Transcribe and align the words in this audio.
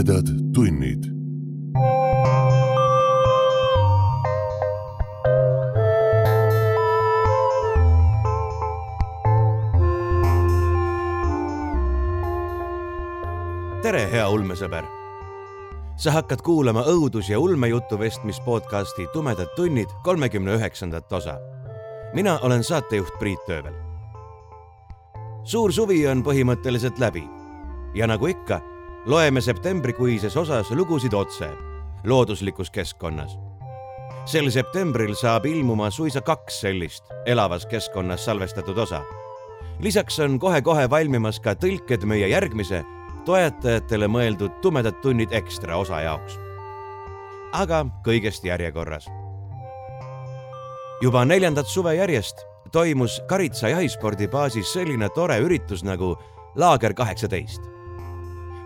tumedad 0.00 0.26
tunnid. 0.54 1.04
tere, 13.82 14.08
hea 14.12 14.28
ulmesõber. 14.28 14.84
sa 15.96 16.10
hakkad 16.10 16.40
kuulama 16.42 16.82
õudus- 16.82 17.28
ja 17.28 17.38
ulmejutu 17.38 17.98
vestmis 17.98 18.40
podcasti 18.40 19.06
Tumedad 19.12 19.48
tunnid 19.56 19.88
kolmekümne 20.02 20.54
üheksandat 20.54 21.12
osa. 21.12 21.38
mina 22.14 22.38
olen 22.42 22.64
saatejuht 22.64 23.18
Priit 23.18 23.48
Öövel. 23.48 23.74
suur 25.44 25.72
suvi 25.72 26.06
on 26.06 26.22
põhimõtteliselt 26.22 26.98
läbi 26.98 27.28
ja 27.94 28.06
nagu 28.06 28.26
ikka, 28.26 28.60
loeme 29.06 29.40
septembrikuises 29.40 30.36
osas 30.36 30.70
lugusid 30.70 31.12
otse 31.12 31.48
looduslikus 32.04 32.70
keskkonnas. 32.70 33.38
sel 34.24 34.50
septembril 34.50 35.14
saab 35.14 35.46
ilmuma 35.46 35.90
suisa 35.90 36.20
kaks 36.20 36.60
sellist 36.60 37.04
elavas 37.26 37.66
keskkonnas 37.66 38.24
salvestatud 38.24 38.78
osa. 38.78 39.02
lisaks 39.78 40.20
on 40.20 40.38
kohe-kohe 40.38 40.90
valmimas 40.90 41.40
ka 41.40 41.54
tõlked 41.54 42.04
meie 42.04 42.28
järgmise 42.28 42.84
toetajatele 43.24 44.08
mõeldud 44.08 44.60
Tumedad 44.60 45.00
tunnid 45.02 45.32
ekstra 45.32 45.76
osa 45.76 46.00
jaoks. 46.00 46.38
aga 47.52 47.86
kõigest 48.04 48.44
järjekorras. 48.44 49.08
juba 51.02 51.24
neljandat 51.24 51.66
suve 51.66 51.94
järjest 51.94 52.36
toimus 52.72 53.22
Karitsa 53.28 53.68
jahispordibaasis 53.68 54.72
selline 54.72 55.08
tore 55.08 55.38
üritus 55.40 55.84
nagu 55.84 56.18
Laager 56.56 56.94
kaheksateist. 56.94 57.79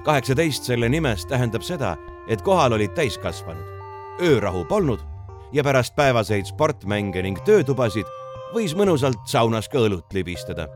Kaheksateist 0.04 0.64
selle 0.68 0.88
nimes 0.88 1.26
tähendab 1.26 1.62
seda, 1.64 1.96
et 2.28 2.42
kohal 2.42 2.72
olid 2.72 2.92
täiskasvanud. 2.94 3.72
öörahu 4.22 4.64
polnud 4.64 5.00
ja 5.52 5.64
pärast 5.64 5.96
päevaseid 5.96 6.46
sportmänge 6.46 7.22
ning 7.22 7.38
töötubasid 7.44 8.06
võis 8.54 8.74
mõnusalt 8.76 9.24
saunas 9.26 9.68
ka 9.68 9.78
õlut 9.78 10.12
libistada. 10.12 10.68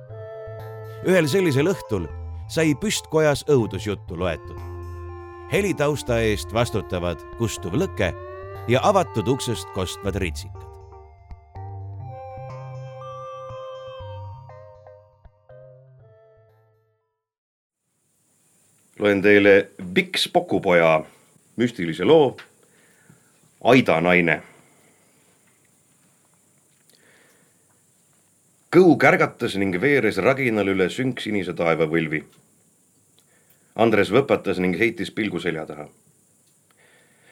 ühel 1.06 1.28
sellisel 1.28 1.68
õhtul 1.70 2.08
sai 2.48 2.74
püstkojas 2.74 3.44
õudusjuttu 3.48 4.18
loetud. 4.18 4.58
helitausta 5.52 6.20
eest 6.20 6.52
vastutavad 6.52 7.20
kustuv 7.38 7.74
lõke 7.74 8.14
ja 8.68 8.80
avatud 8.82 9.28
uksest 9.28 9.68
kostvad 9.74 10.16
ritsikad. 10.16 10.67
Loen 18.98 19.22
teile 19.22 19.68
Biks 19.82 20.28
Pokupoja 20.28 21.04
müstilise 21.56 22.04
loo 22.04 22.36
Aida 23.64 24.00
naine. 24.00 24.42
kõu 28.68 28.98
kärgatas 29.00 29.54
ning 29.56 29.74
veeres 29.80 30.18
raginal 30.20 30.68
üle 30.68 30.90
sünksinise 30.92 31.54
taevavõlvi. 31.56 32.20
Andres 33.80 34.10
võpatas 34.12 34.60
ning 34.60 34.76
heitis 34.76 35.10
pilgu 35.10 35.40
selja 35.40 35.64
taha. 35.66 35.88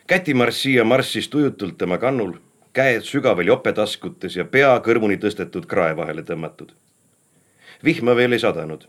kätimarss 0.06 0.62
siia 0.62 0.84
marssis 0.84 1.28
tujutult 1.28 1.78
tema 1.78 1.98
kannul, 1.98 2.38
käed 2.72 3.04
sügaval 3.04 3.46
jopetaskutes 3.46 4.36
ja 4.36 4.44
pea 4.44 4.80
kõrvuni 4.80 5.18
tõstetud 5.18 5.66
krae 5.66 5.96
vahele 5.96 6.22
tõmmatud. 6.22 6.72
vihma 7.84 8.16
veel 8.16 8.32
ei 8.32 8.38
sadanud 8.38 8.88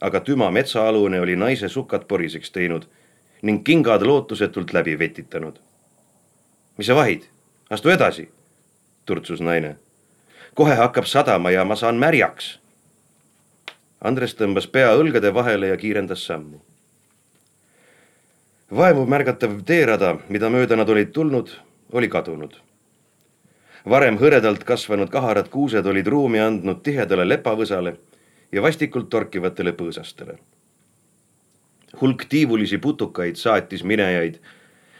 aga 0.00 0.20
Tüma 0.20 0.50
metsaalune 0.50 1.20
oli 1.20 1.36
naise 1.36 1.68
sukad 1.68 2.04
poriseks 2.08 2.50
teinud 2.50 2.86
ning 3.42 3.64
kingad 3.64 4.02
lootusetult 4.02 4.72
läbi 4.72 4.98
vetitanud. 4.98 5.54
mis 6.78 6.86
sa 6.86 6.94
vahid, 6.94 7.22
astu 7.70 7.90
edasi, 7.90 8.28
turtsus 9.06 9.40
naine. 9.40 9.76
kohe 10.54 10.74
hakkab 10.74 11.04
sadama 11.04 11.50
ja 11.50 11.64
ma 11.64 11.76
saan 11.76 11.96
märjaks. 11.96 12.58
Andres 14.00 14.34
tõmbas 14.34 14.68
pea 14.70 14.92
õlgade 14.96 15.34
vahele 15.34 15.66
ja 15.66 15.76
kiirendas 15.76 16.26
sammu. 16.26 16.60
vaevu 18.76 19.06
märgatav 19.06 19.62
teerada, 19.64 20.18
mida 20.28 20.50
mööda 20.50 20.76
nad 20.76 20.88
olid 20.88 21.12
tulnud, 21.12 21.50
oli 21.92 22.08
kadunud. 22.08 22.60
varem 23.90 24.18
hõredalt 24.18 24.64
kasvanud 24.64 25.10
kaharad 25.10 25.48
kuused 25.48 25.86
olid 25.86 26.06
ruumi 26.06 26.40
andnud 26.40 26.82
tihedale 26.82 27.28
lepavõsale 27.28 27.96
ja 28.52 28.62
vastikult 28.62 29.10
torkivatele 29.10 29.72
põõsastele. 29.72 30.38
hulk 32.00 32.24
tiivulisi 32.28 32.78
putukaid 32.78 33.36
saatis 33.36 33.84
minejaid 33.84 34.38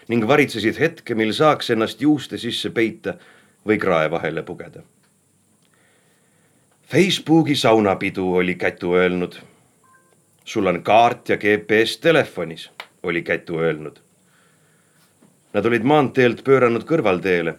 ning 0.08 0.28
varitsesid 0.28 0.78
hetke, 0.78 1.14
mil 1.14 1.32
saaks 1.32 1.70
ennast 1.70 2.00
juuste 2.00 2.38
sisse 2.38 2.70
peita 2.70 3.16
või 3.66 3.78
krae 3.78 4.10
vahele 4.10 4.42
pugeda. 4.42 4.82
Facebooki 6.86 7.56
saunapidu 7.56 8.34
oli 8.34 8.54
Kätu 8.54 8.94
öelnud. 8.94 9.34
sul 10.44 10.66
on 10.66 10.82
kaart 10.82 11.28
ja 11.28 11.36
GPS 11.36 11.98
telefonis, 11.98 12.70
oli 13.02 13.22
Kätu 13.22 13.58
öelnud. 13.58 13.98
Nad 15.52 15.66
olid 15.66 15.82
maanteelt 15.82 16.44
pööranud 16.44 16.84
kõrvalteele, 16.86 17.54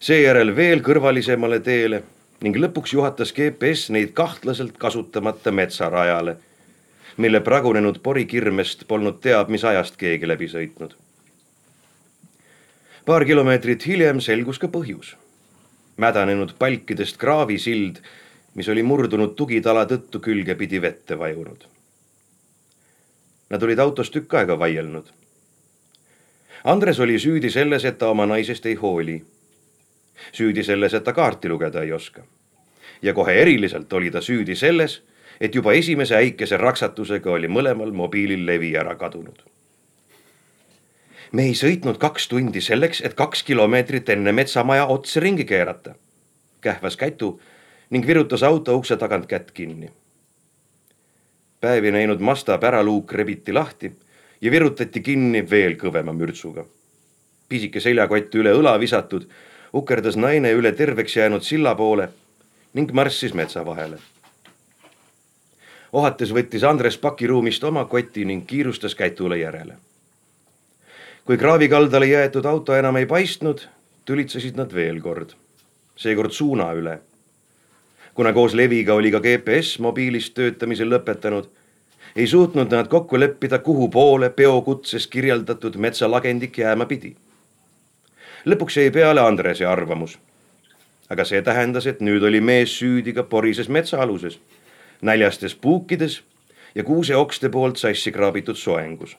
seejärel 0.00 0.56
veel 0.56 0.80
kõrvalisemale 0.80 1.60
teele 1.60 2.02
ning 2.42 2.58
lõpuks 2.58 2.94
juhatas 2.96 3.32
GPS 3.34 3.90
neid 3.94 4.12
kahtlaselt 4.18 4.78
kasutamata 4.78 5.52
metsarajale, 5.54 6.36
mille 7.16 7.40
pragunenud 7.40 8.00
porikirmest 8.02 8.86
polnud 8.88 9.20
teab 9.22 9.50
mis 9.52 9.64
ajast 9.64 9.96
keegi 9.96 10.28
läbi 10.28 10.48
sõitnud. 10.50 10.96
paar 13.06 13.24
kilomeetrit 13.24 13.86
hiljem 13.86 14.20
selgus 14.20 14.58
ka 14.58 14.68
põhjus. 14.68 15.16
mädanenud 15.96 16.54
palkidest 16.58 17.16
kraavisild, 17.16 18.00
mis 18.54 18.68
oli 18.68 18.82
murdunud 18.82 19.36
tugitala 19.36 19.86
tõttu 19.86 20.20
külgepidi 20.20 20.82
vette 20.82 21.18
vajunud. 21.18 21.66
Nad 23.50 23.62
olid 23.62 23.78
autos 23.78 24.10
tükk 24.10 24.34
aega 24.34 24.58
vaielnud. 24.58 25.04
Andres 26.64 27.00
oli 27.00 27.18
süüdi 27.18 27.50
selles, 27.50 27.84
et 27.84 27.98
ta 27.98 28.08
oma 28.08 28.26
naisest 28.26 28.66
ei 28.66 28.74
hooli 28.74 29.22
süüdi 30.32 30.64
selles, 30.64 30.94
et 30.94 31.04
ta 31.04 31.12
kaarti 31.12 31.48
lugeda 31.48 31.82
ei 31.82 31.92
oska. 31.92 32.22
ja 33.02 33.14
kohe 33.14 33.34
eriliselt 33.34 33.92
oli 33.92 34.10
ta 34.10 34.20
süüdi 34.20 34.56
selles, 34.56 35.02
et 35.40 35.54
juba 35.54 35.72
esimese 35.72 36.16
äikese 36.16 36.56
raksatusega 36.56 37.30
oli 37.30 37.48
mõlemal 37.48 37.90
mobiilil 37.92 38.46
levi 38.46 38.76
ära 38.76 38.94
kadunud. 38.94 39.42
me 41.32 41.42
ei 41.42 41.54
sõitnud 41.54 41.98
kaks 41.98 42.28
tundi 42.28 42.60
selleks, 42.60 43.00
et 43.00 43.14
kaks 43.14 43.42
kilomeetrit 43.42 44.08
enne 44.08 44.32
metsamaja 44.32 44.86
otsa 44.86 45.20
ringi 45.20 45.44
keerata, 45.44 45.94
kähvas 46.60 46.96
Kätu 46.96 47.40
ning 47.90 48.06
virutas 48.06 48.42
auto 48.42 48.76
ukse 48.76 48.96
tagant 48.96 49.26
kätt 49.26 49.50
kinni. 49.50 49.90
päevi 51.60 51.90
näinud 51.90 52.20
Mazda 52.20 52.58
päraluuk 52.58 53.12
rebiti 53.12 53.52
lahti 53.52 53.92
ja 54.40 54.50
virutati 54.50 55.00
kinni 55.00 55.50
veel 55.50 55.76
kõvema 55.78 56.12
mürtsuga. 56.12 56.64
pisike 57.48 57.80
seljakott 57.80 58.34
üle 58.34 58.52
õla 58.52 58.78
visatud 58.80 59.26
ukerdas 59.72 60.16
naine 60.16 60.52
üle 60.52 60.72
terveks 60.72 61.16
jäänud 61.16 61.42
silla 61.42 61.74
poole 61.74 62.08
ning 62.74 62.92
marssis 62.92 63.34
metsa 63.34 63.64
vahele. 63.66 63.98
ohates 65.92 66.32
võttis 66.32 66.64
Andres 66.64 66.98
pakiruumist 66.98 67.64
oma 67.64 67.84
koti 67.84 68.24
ning 68.24 68.46
kiirustas 68.46 68.94
Kätule 68.94 69.38
järele. 69.38 69.74
kui 71.24 71.38
kraavikaldale 71.38 72.06
jäetud 72.06 72.44
auto 72.44 72.76
enam 72.76 72.96
ei 72.96 73.06
paistnud, 73.06 73.68
tülitsesid 74.04 74.56
nad 74.56 74.74
veel 74.74 75.00
kord, 75.00 75.32
seekord 75.96 76.32
suuna 76.32 76.72
üle. 76.72 76.98
kuna 78.14 78.32
koos 78.32 78.54
leviga 78.54 78.94
oli 78.94 79.10
ka 79.10 79.20
GPS 79.20 79.78
mobiilist 79.78 80.34
töötamise 80.34 80.84
lõpetanud, 80.84 81.48
ei 82.16 82.26
suutnud 82.26 82.70
nad 82.70 82.88
kokku 82.88 83.20
leppida, 83.20 83.58
kuhu 83.58 83.88
poole 83.88 84.30
peokutses 84.30 85.06
kirjeldatud 85.06 85.76
metsalagendik 85.76 86.58
jääma 86.58 86.86
pidi 86.86 87.16
lõpuks 88.46 88.76
jäi 88.76 88.90
peale 88.90 89.20
Andrese 89.20 89.66
arvamus. 89.66 90.18
aga 91.10 91.24
see 91.28 91.42
tähendas, 91.42 91.86
et 91.86 92.00
nüüd 92.00 92.24
oli 92.24 92.40
mees 92.40 92.72
süüdi 92.78 93.12
ka 93.12 93.22
porises 93.22 93.68
metsaaluses, 93.68 94.38
näljastes 95.02 95.54
puukides 95.54 96.22
ja 96.74 96.84
kuuseokste 96.84 97.48
poolt 97.48 97.76
sassi 97.76 98.12
kraabitud 98.12 98.56
soengus. 98.56 99.16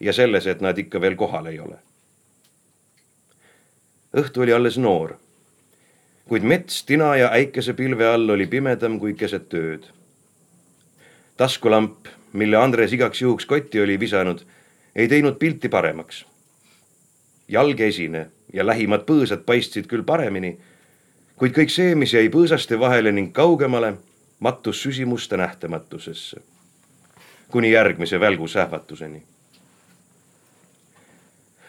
ja 0.00 0.12
selles, 0.12 0.46
et 0.46 0.60
nad 0.60 0.78
ikka 0.78 1.00
veel 1.00 1.16
kohal 1.16 1.46
ei 1.46 1.60
ole. 1.60 1.76
õhtu 4.16 4.42
oli 4.42 4.52
alles 4.52 4.78
noor, 4.78 5.16
kuid 6.28 6.42
mets 6.42 6.84
tina 6.84 7.16
ja 7.16 7.30
äikesepilve 7.30 8.06
all 8.06 8.30
oli 8.30 8.46
pimedam 8.46 8.98
kui 8.98 9.14
keset 9.14 9.54
ööd. 9.54 9.86
taskulamp, 11.36 12.08
mille 12.32 12.56
Andres 12.56 12.92
igaks 12.92 13.22
juhuks 13.22 13.46
kotti 13.46 13.80
oli 13.80 14.00
visanud, 14.00 14.42
ei 14.94 15.08
teinud 15.08 15.38
pilti 15.38 15.68
paremaks 15.68 16.31
jalgesine 17.48 18.26
ja 18.52 18.66
lähimad 18.66 19.06
põõsad 19.08 19.44
paistsid 19.46 19.88
küll 19.90 20.04
paremini, 20.06 20.56
kuid 21.36 21.54
kõik 21.56 21.72
see, 21.72 21.94
mis 21.94 22.12
jäi 22.14 22.28
põõsaste 22.32 22.78
vahele 22.78 23.12
ning 23.12 23.32
kaugemale, 23.34 23.96
mattus 24.38 24.82
süsimuste 24.82 25.36
nähtamatusesse. 25.36 26.40
kuni 27.50 27.70
järgmise 27.70 28.20
välgu 28.20 28.48
sähvatuseni. 28.48 29.22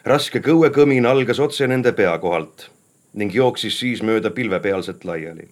raske 0.04 0.38
kõuekõmin 0.38 1.06
algas 1.06 1.40
otse 1.40 1.66
nende 1.66 1.92
pea 1.92 2.18
kohalt 2.18 2.70
ning 3.14 3.34
jooksis 3.34 3.78
siis 3.80 4.02
mööda 4.02 4.30
pilvepealset 4.30 5.04
laiali. 5.04 5.48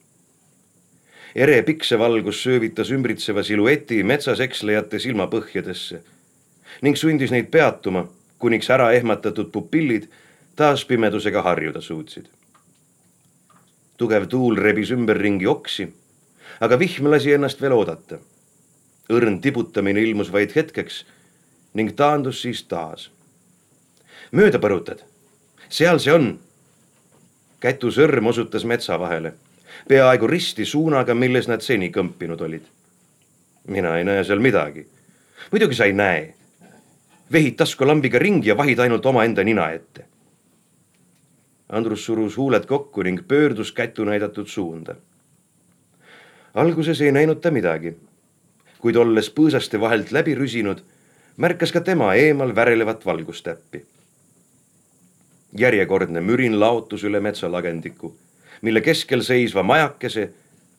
ere 1.34 1.62
piksevalgus 1.62 2.42
söövitas 2.42 2.90
ümbritseva 2.90 3.42
silueti 3.42 4.02
metsas 4.02 4.40
ekslejate 4.40 4.98
silmapõhjadesse 4.98 6.00
ning 6.82 6.96
sundis 6.96 7.30
neid 7.30 7.50
peatuma, 7.50 8.06
kuniks 8.42 8.70
ära 8.74 8.90
ehmatatud 8.96 9.52
pupillid 9.54 10.08
taas 10.56 10.84
pimedusega 10.84 11.42
harjuda 11.42 11.80
suutsid. 11.80 12.26
tugev 13.96 14.26
tuul 14.26 14.56
rebis 14.58 14.90
ümberringi 14.90 15.46
oksi, 15.46 15.86
aga 16.60 16.78
vihm 16.78 17.06
lasi 17.10 17.32
ennast 17.32 17.60
veel 17.60 17.72
oodata. 17.72 18.18
õrn 19.12 19.40
tibutamine 19.40 20.00
ilmus 20.00 20.32
vaid 20.32 20.54
hetkeks 20.56 21.04
ning 21.74 21.94
taandus 21.96 22.42
siis 22.42 22.64
taas. 22.64 23.10
mööda 24.32 24.58
põrutad, 24.58 25.04
seal 25.68 25.98
see 25.98 26.12
on 26.12 26.38
kätu 27.60 27.90
sõrm 27.94 28.26
osutas 28.26 28.64
metsa 28.64 28.98
vahele, 28.98 29.34
peaaegu 29.88 30.26
risti 30.26 30.64
suunaga, 30.66 31.14
milles 31.14 31.48
nad 31.48 31.62
seni 31.62 31.92
kõmpinud 31.94 32.40
olid. 32.42 32.62
mina 33.66 33.98
ei 33.98 34.04
näe 34.04 34.24
seal 34.24 34.40
midagi. 34.40 34.86
muidugi 35.52 35.74
sa 35.74 35.84
ei 35.84 35.92
näe. 35.92 36.34
Vehid 37.32 37.56
taskulambiga 37.56 38.19
ringi 38.19 38.49
ja 38.49 38.56
vahid 38.56 38.79
ainult 38.79 39.06
omaenda 39.06 39.44
nina 39.44 39.70
ette. 39.70 40.05
Andrus 41.69 42.05
surus 42.05 42.37
huuled 42.37 42.67
kokku 42.67 43.02
ning 43.02 43.23
pöördus 43.29 43.73
kätu 43.73 44.05
näidatud 44.05 44.46
suunda. 44.46 44.94
alguses 46.55 47.00
ei 47.00 47.12
näinud 47.12 47.40
ta 47.40 47.50
midagi, 47.50 47.94
kuid 48.79 48.96
olles 48.96 49.31
põõsaste 49.32 49.81
vahelt 49.81 50.12
läbi 50.12 50.34
rüsinud, 50.34 50.82
märkas 51.37 51.73
ka 51.73 51.81
tema 51.81 52.14
eemal 52.14 52.55
värelevat 52.55 53.06
valgustäppi 53.06 53.87
järjekordne 55.58 56.20
mürin 56.20 56.61
laotus 56.61 57.05
üle 57.05 57.20
metsalagendiku, 57.20 58.12
mille 58.62 58.81
keskel 58.81 59.23
seisva 59.23 59.62
majakese 59.62 60.31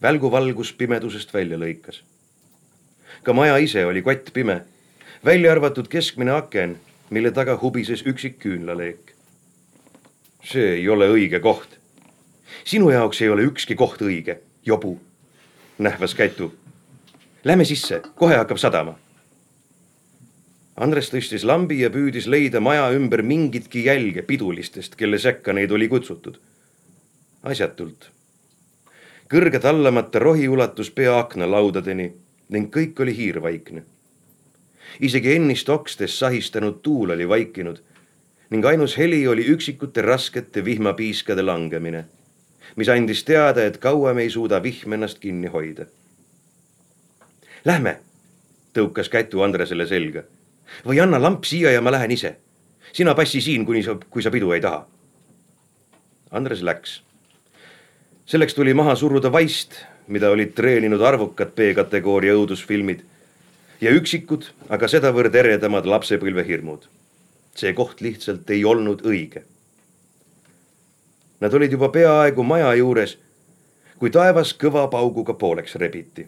välguvalgus 0.02 0.74
pimedusest 0.74 1.34
välja 1.34 1.58
lõikas. 1.58 2.02
ka 3.24 3.34
maja 3.34 3.58
ise 3.58 3.86
oli 3.86 4.02
kottpime, 4.02 4.62
välja 5.25 5.52
arvatud 5.52 5.88
keskmine 5.88 6.31
aken, 6.31 6.78
mille 7.10 7.31
taga 7.31 7.58
hubises 7.62 8.06
üksik 8.06 8.40
küünlaleek. 8.40 9.14
see 10.44 10.74
ei 10.75 10.90
ole 10.90 11.08
õige 11.08 11.40
koht. 11.40 11.80
sinu 12.66 12.90
jaoks 12.90 13.22
ei 13.22 13.30
ole 13.30 13.44
ükski 13.44 13.75
koht 13.75 14.02
õige, 14.02 14.38
jobu, 14.66 15.00
nähvas 15.78 16.16
Kätu. 16.16 16.54
Lähme 17.44 17.66
sisse, 17.66 18.02
kohe 18.16 18.36
hakkab 18.36 18.58
sadama 18.58 18.96
Andres 20.74 21.12
tõstis 21.14 21.44
lambi 21.46 21.84
ja 21.84 21.92
püüdis 21.94 22.25
leida 22.25 22.58
maja 22.60 22.88
ümber 22.96 23.22
mingitki 23.22 23.84
jälge 23.86 24.24
pidulistest, 24.25 24.96
kelle 24.98 25.20
sekka 25.22 25.54
neid 25.54 25.72
oli 25.72 25.88
kutsutud. 25.88 26.40
asjatult. 27.44 28.10
kõrge 29.30 29.60
tallamata 29.60 30.20
rohi 30.20 30.48
ulatus 30.48 30.90
pea 30.90 31.20
aknalaudadeni 31.20 32.14
ning 32.50 32.74
kõik 32.74 33.00
oli 33.00 33.16
hiirvaikne. 33.18 33.84
Isegi 35.00 35.36
ennist 35.36 35.69
okstes 35.69 36.19
sahistanud 36.19 36.81
tuul 36.84 37.10
oli 37.16 37.30
vaikinud 37.30 37.81
ning 38.50 38.66
ainus 38.66 38.98
heli 38.98 39.28
oli 39.28 39.45
üksikute 39.50 40.01
raskete 40.01 40.66
vihmapiiskade 40.66 41.42
langemine, 41.42 42.06
mis 42.75 42.90
andis 42.90 43.24
teada, 43.24 43.66
et 43.66 43.78
kauem 43.78 44.18
ei 44.22 44.30
suuda 44.30 44.60
vihm 44.63 44.94
ennast 44.94 45.19
kinni 45.19 45.50
hoida. 45.50 45.88
Lähme, 47.66 47.98
tõukas 48.78 49.10
Kätu 49.10 49.42
Andresele 49.42 49.88
selga 49.90 50.24
või 50.86 51.00
anna 51.01 51.22
lamp 51.22 51.46
siia 51.46 51.72
ja 51.72 51.81
ma 51.81 51.92
lähen 51.92 52.12
ise. 52.12 52.36
sina 52.94 53.16
passi 53.16 53.42
siin, 53.42 53.66
kuni 53.66 53.84
sa, 53.84 53.96
kui 54.10 54.22
sa 54.22 54.31
pidu 54.31 54.51
ei 54.51 54.62
taha. 54.62 54.86
Andres 56.31 56.62
läks. 56.62 57.01
selleks 58.25 58.54
tuli 58.54 58.74
maha 58.74 58.96
suruda 58.96 59.31
vaist, 59.31 59.74
mida 60.07 60.30
olid 60.30 60.54
treeninud 60.54 61.01
arvukad 61.01 61.51
B-kategooria 61.56 62.34
õudusfilmid 62.34 63.04
ja 63.84 63.92
üksikud, 63.92 64.48
aga 64.72 64.88
sedavõrd 64.88 65.36
eredamad 65.36 65.88
lapsepõlvehirmud. 65.90 66.88
see 67.56 67.74
koht 67.78 68.00
lihtsalt 68.02 68.50
ei 68.50 68.64
olnud 68.66 69.04
õige. 69.06 69.44
Nad 71.40 71.54
olid 71.54 71.76
juba 71.76 71.90
peaaegu 71.94 72.44
maja 72.44 72.72
juures, 72.80 73.18
kui 74.00 74.10
taevas 74.10 74.56
kõva 74.58 74.88
pauguga 74.90 75.36
pooleks 75.38 75.76
rebiti. 75.76 76.26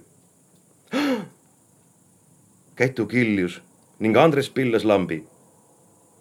kätu 2.80 3.08
kiljus 3.08 3.62
ning 4.00 4.18
Andres 4.18 4.50
pillas 4.50 4.84
lambi. 4.84 5.24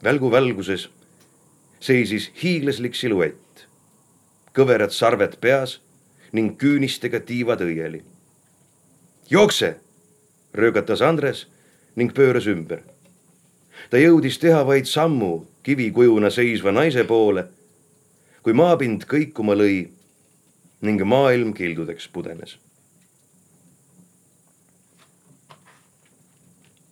välgu 0.05 0.31
valguses 0.31 0.89
seisis 1.81 2.31
hiiglaslik 2.43 2.95
siluett, 2.95 3.67
kõverad 4.57 4.93
sarved 4.93 5.37
peas 5.41 5.81
ning 6.33 6.57
küünistega 6.57 7.21
tiivad 7.21 7.61
õieli. 7.61 8.03
jookse, 9.31 9.77
röögatas 10.55 11.03
Andres 11.03 11.47
ning 11.97 12.13
pööras 12.15 12.47
ümber. 12.47 12.83
ta 13.91 13.99
jõudis 13.99 14.39
teha 14.41 14.65
vaid 14.67 14.87
sammu 14.87 15.47
kivikujuna 15.63 16.31
seisva 16.31 16.73
naise 16.73 17.05
poole, 17.05 17.47
kui 18.43 18.53
maapind 18.53 19.05
kõikuma 19.09 19.55
lõi 19.57 19.89
ning 20.81 21.03
maailm 21.05 21.53
kildudeks 21.55 22.09
pudenes. 22.09 22.59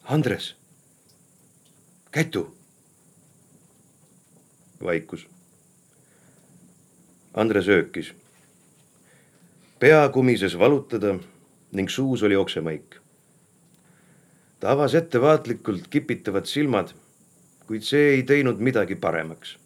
Andres 0.05 0.55
Kätu. 2.13 2.57
vaikus. 4.83 5.27
Andres 7.35 7.69
öökis. 7.69 8.15
pea 9.79 10.09
kumises 10.09 10.59
valutada 10.59 11.19
ning 11.73 11.89
suus 11.89 12.23
oli 12.23 12.37
oksemaik. 12.37 13.02
Ta 14.63 14.71
avas 14.77 14.95
ettevaatlikult 14.95 15.89
kipitavad 15.91 16.47
silmad, 16.47 16.93
kuid 17.67 17.83
see 17.83 18.13
ei 18.15 18.23
teinud 18.23 18.63
midagi 18.63 18.95
paremaks. 18.95 19.57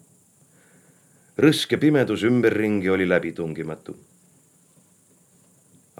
rõske 1.36 1.76
pimedus 1.76 2.24
ümberringi 2.24 2.88
oli 2.88 3.04
läbitungimatu. 3.08 3.92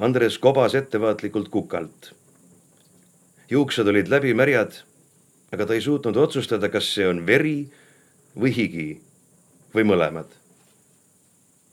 Andres 0.01 0.39
kobas 0.39 0.75
ettevaatlikult 0.75 1.49
kukalt. 1.53 2.15
juuksed 3.51 3.87
olid 3.87 4.09
läbimärjad 4.09 4.81
aga 5.53 5.67
ta 5.67 5.75
ei 5.75 5.81
suutnud 5.81 6.17
otsustada, 6.17 6.69
kas 6.69 6.89
see 6.95 7.07
on 7.09 7.23
veri 7.27 7.67
või 8.39 8.53
higi 8.55 8.89
või 9.75 9.87
mõlemad. 9.93 10.29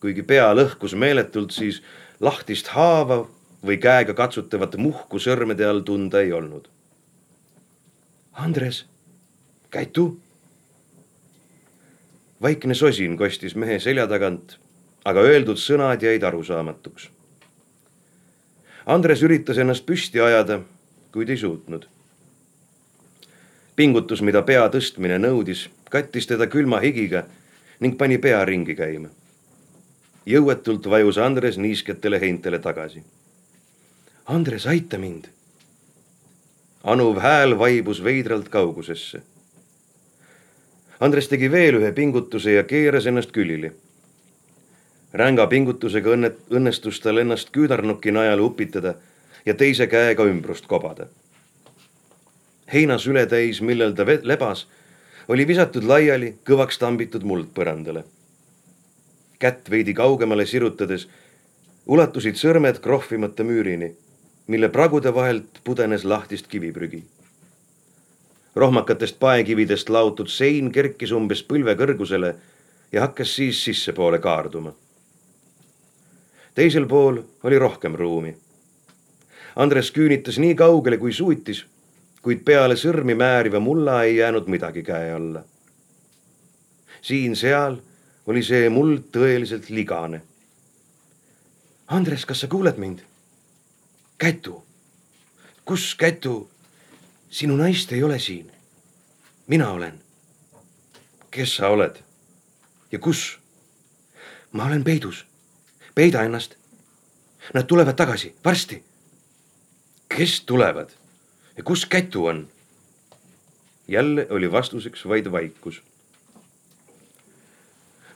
kuigi 0.03 0.24
pea 0.27 0.50
lõhkus 0.51 0.97
meeletult, 1.00 1.53
siis 1.55 1.79
lahtist 2.19 2.67
haava 2.75 3.21
või 3.63 3.77
käega 3.79 4.13
katsutavat 4.13 4.75
muhku 4.75 5.19
sõrmede 5.19 5.63
all 5.63 5.79
tunda 5.88 6.19
ei 6.19 6.33
olnud. 6.36 6.67
Andres, 8.33 8.85
käitu. 9.69 10.19
vaikne 12.41 12.73
sosin 12.73 13.17
kostis 13.17 13.55
mehe 13.55 13.79
selja 13.79 14.07
tagant, 14.07 14.57
aga 15.05 15.19
öeldud 15.19 15.57
sõnad 15.57 16.01
jäid 16.03 16.23
arusaamatuks. 16.23 17.09
Andres 18.85 19.23
üritas 19.23 19.57
ennast 19.57 19.85
püsti 19.85 20.19
ajada, 20.19 20.59
kuid 21.11 21.29
ei 21.29 21.37
suutnud 21.37 21.87
pingutus, 23.75 24.21
mida 24.21 24.43
pea 24.45 24.65
tõstmine 24.69 25.17
nõudis, 25.21 25.67
kattis 25.89 26.27
teda 26.29 26.47
külma 26.51 26.79
higiga 26.83 27.25
ning 27.81 27.97
pani 27.97 28.17
pea 28.17 28.43
ringi 28.45 28.75
käima. 28.75 29.09
jõuetult 30.25 30.85
vajus 30.87 31.17
Andres 31.17 31.57
niisketele 31.57 32.19
heintele 32.19 32.59
tagasi. 32.59 33.03
Andres, 34.25 34.67
aita 34.67 34.97
mind. 34.97 35.27
Anuv 36.83 37.19
hääl 37.19 37.57
vaibus 37.59 38.03
veidralt 38.03 38.49
kaugusesse. 38.49 39.21
Andres 40.99 41.27
tegi 41.27 41.51
veel 41.51 41.79
ühe 41.79 41.91
pingutuse 41.91 42.53
ja 42.57 42.63
keeras 42.63 43.05
ennast 43.05 43.31
külili. 43.31 43.71
ränga 45.13 45.47
pingutusega 45.47 46.09
õnnet-, 46.09 46.39
õnnestus 46.49 46.99
tal 47.01 47.17
ennast 47.17 47.51
küünarnuki 47.53 48.11
najal 48.11 48.39
upitada 48.39 48.95
ja 49.45 49.53
teise 49.53 49.87
käega 49.87 50.25
ümbrust 50.25 50.65
kobada 50.65 51.07
heinasületäis, 52.73 53.61
millel 53.61 53.93
ta 53.93 54.05
lebas, 54.23 54.67
oli 55.27 55.47
visatud 55.47 55.85
laiali 55.87 56.35
kõvaks 56.47 56.79
tambitud 56.79 57.23
muldpõrandale. 57.23 58.03
kätt 59.39 59.69
veidi 59.69 59.93
kaugemale 59.93 60.45
sirutades 60.45 61.07
ulatusid 61.85 62.37
sõrmed 62.39 62.77
krohvimata 62.79 63.43
müürini, 63.43 63.89
mille 64.47 64.69
pragude 64.69 65.13
vahelt 65.13 65.59
pudenes 65.63 66.05
lahtist 66.05 66.47
kiviprügi. 66.47 67.03
rohmakatest 68.55 69.19
paekividest 69.19 69.89
laotud 69.89 70.27
sein 70.27 70.71
kerkis 70.71 71.12
umbes 71.12 71.43
põlve 71.43 71.75
kõrgusele 71.75 72.35
ja 72.91 73.01
hakkas 73.01 73.35
siis 73.35 73.63
sissepoole 73.65 74.19
kaarduma. 74.19 74.73
teisel 76.55 76.85
pool 76.85 77.21
oli 77.43 77.59
rohkem 77.59 77.95
ruumi. 77.95 78.38
Andres 79.55 79.91
küünitas 79.91 80.39
nii 80.39 80.55
kaugele, 80.55 80.97
kui 80.97 81.13
suutis 81.13 81.65
kuid 82.23 82.43
peale 82.47 82.77
sõrmi 82.79 83.15
määriva 83.19 83.59
mulla 83.59 84.03
ei 84.07 84.15
jäänud 84.17 84.47
midagi 84.47 84.83
käe 84.83 85.12
alla. 85.13 85.43
siin-seal 87.01 87.75
oli 88.31 88.43
see 88.43 88.69
muld 88.71 89.09
tõeliselt 89.12 89.67
ligane. 89.69 90.21
Andres, 91.88 92.23
kas 92.25 92.39
sa 92.39 92.47
kuuled 92.47 92.79
mind? 92.79 93.01
Kätu, 94.17 94.65
kus 95.65 95.96
Kätu? 95.96 96.50
sinu 97.29 97.55
naist 97.55 97.91
ei 97.91 98.03
ole 98.03 98.20
siin. 98.20 98.51
mina 99.48 99.72
olen. 99.72 100.01
kes 101.32 101.55
sa 101.55 101.67
oled 101.67 101.96
ja 102.91 103.00
kus? 103.00 103.39
ma 104.51 104.65
olen 104.65 104.84
peidus. 104.84 105.25
peida 105.96 106.24
ennast. 106.24 106.55
Nad 107.53 107.63
tulevad 107.63 107.96
tagasi, 107.96 108.36
varsti. 108.46 108.84
kes 110.10 110.41
tulevad 110.41 110.89
ja 111.58 111.63
kus 111.63 111.86
Kätu 111.86 112.25
on? 112.25 112.50
jälle 113.88 114.27
oli 114.29 114.51
vastuseks 114.51 115.08
vaid 115.08 115.32
vaikus. 115.32 115.82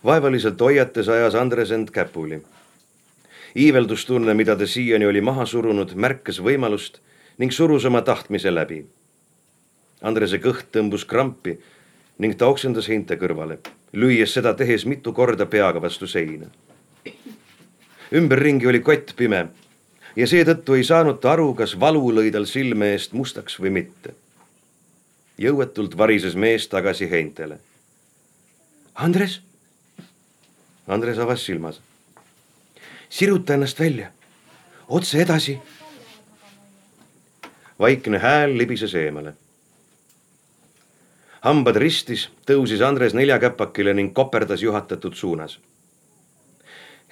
vaevaliselt 0.05 0.59
hoiates 0.59 1.09
ajas 1.09 1.35
Andres 1.35 1.71
end 1.71 1.89
käpuli. 1.89 2.43
Iiveldustunne, 3.57 4.33
mida 4.37 4.55
ta 4.55 4.67
siiani 4.67 5.07
oli 5.09 5.21
maha 5.21 5.45
surunud, 5.45 5.95
märkas 5.95 6.37
võimalust 6.43 7.01
ning 7.41 7.53
surus 7.53 7.85
oma 7.89 8.03
tahtmise 8.05 8.53
läbi. 8.53 8.83
Andrese 10.01 10.37
kõht 10.37 10.69
tõmbus 10.73 11.07
krampi 11.09 11.57
ning 12.21 12.37
ta 12.37 12.49
oksendas 12.49 12.89
heinte 12.89 13.17
kõrvale, 13.17 13.57
lüües 13.93 14.33
seda 14.33 14.53
tehes 14.53 14.85
mitu 14.85 15.13
korda 15.13 15.45
peaga 15.45 15.81
vastu 15.81 16.07
seina. 16.07 16.47
ümberringi 18.13 18.67
oli 18.67 18.79
kott 18.79 19.15
pime 19.15 19.47
ja 20.15 20.27
seetõttu 20.27 20.77
ei 20.77 20.83
saanud 20.83 21.19
ta 21.19 21.31
aru, 21.31 21.53
kas 21.53 21.79
valu 21.79 22.13
lõi 22.13 22.31
tal 22.31 22.45
silme 22.45 22.93
eest 22.93 23.13
mustaks 23.13 23.59
või 23.59 23.73
mitte 23.81 24.13
jõuetult 25.37 25.97
varises 25.97 26.35
mees 26.35 26.67
tagasi 26.67 27.09
heintele. 27.09 27.59
Andres? 28.95 29.41
Andres 30.87 31.19
avas 31.21 31.43
silmas. 31.45 31.81
Siruta 33.09 33.53
ennast 33.53 33.79
välja, 33.79 34.11
otse 34.87 35.21
edasi. 35.21 35.59
vaikne 37.79 38.17
hääl 38.17 38.57
libises 38.57 38.95
eemale. 38.95 39.33
hambad 41.41 41.75
ristis, 41.75 42.29
tõusis 42.45 42.81
Andres 42.81 43.13
neljakäpakile 43.13 43.93
ning 43.93 44.13
koperdas 44.13 44.61
juhatatud 44.61 45.13
suunas. 45.13 45.59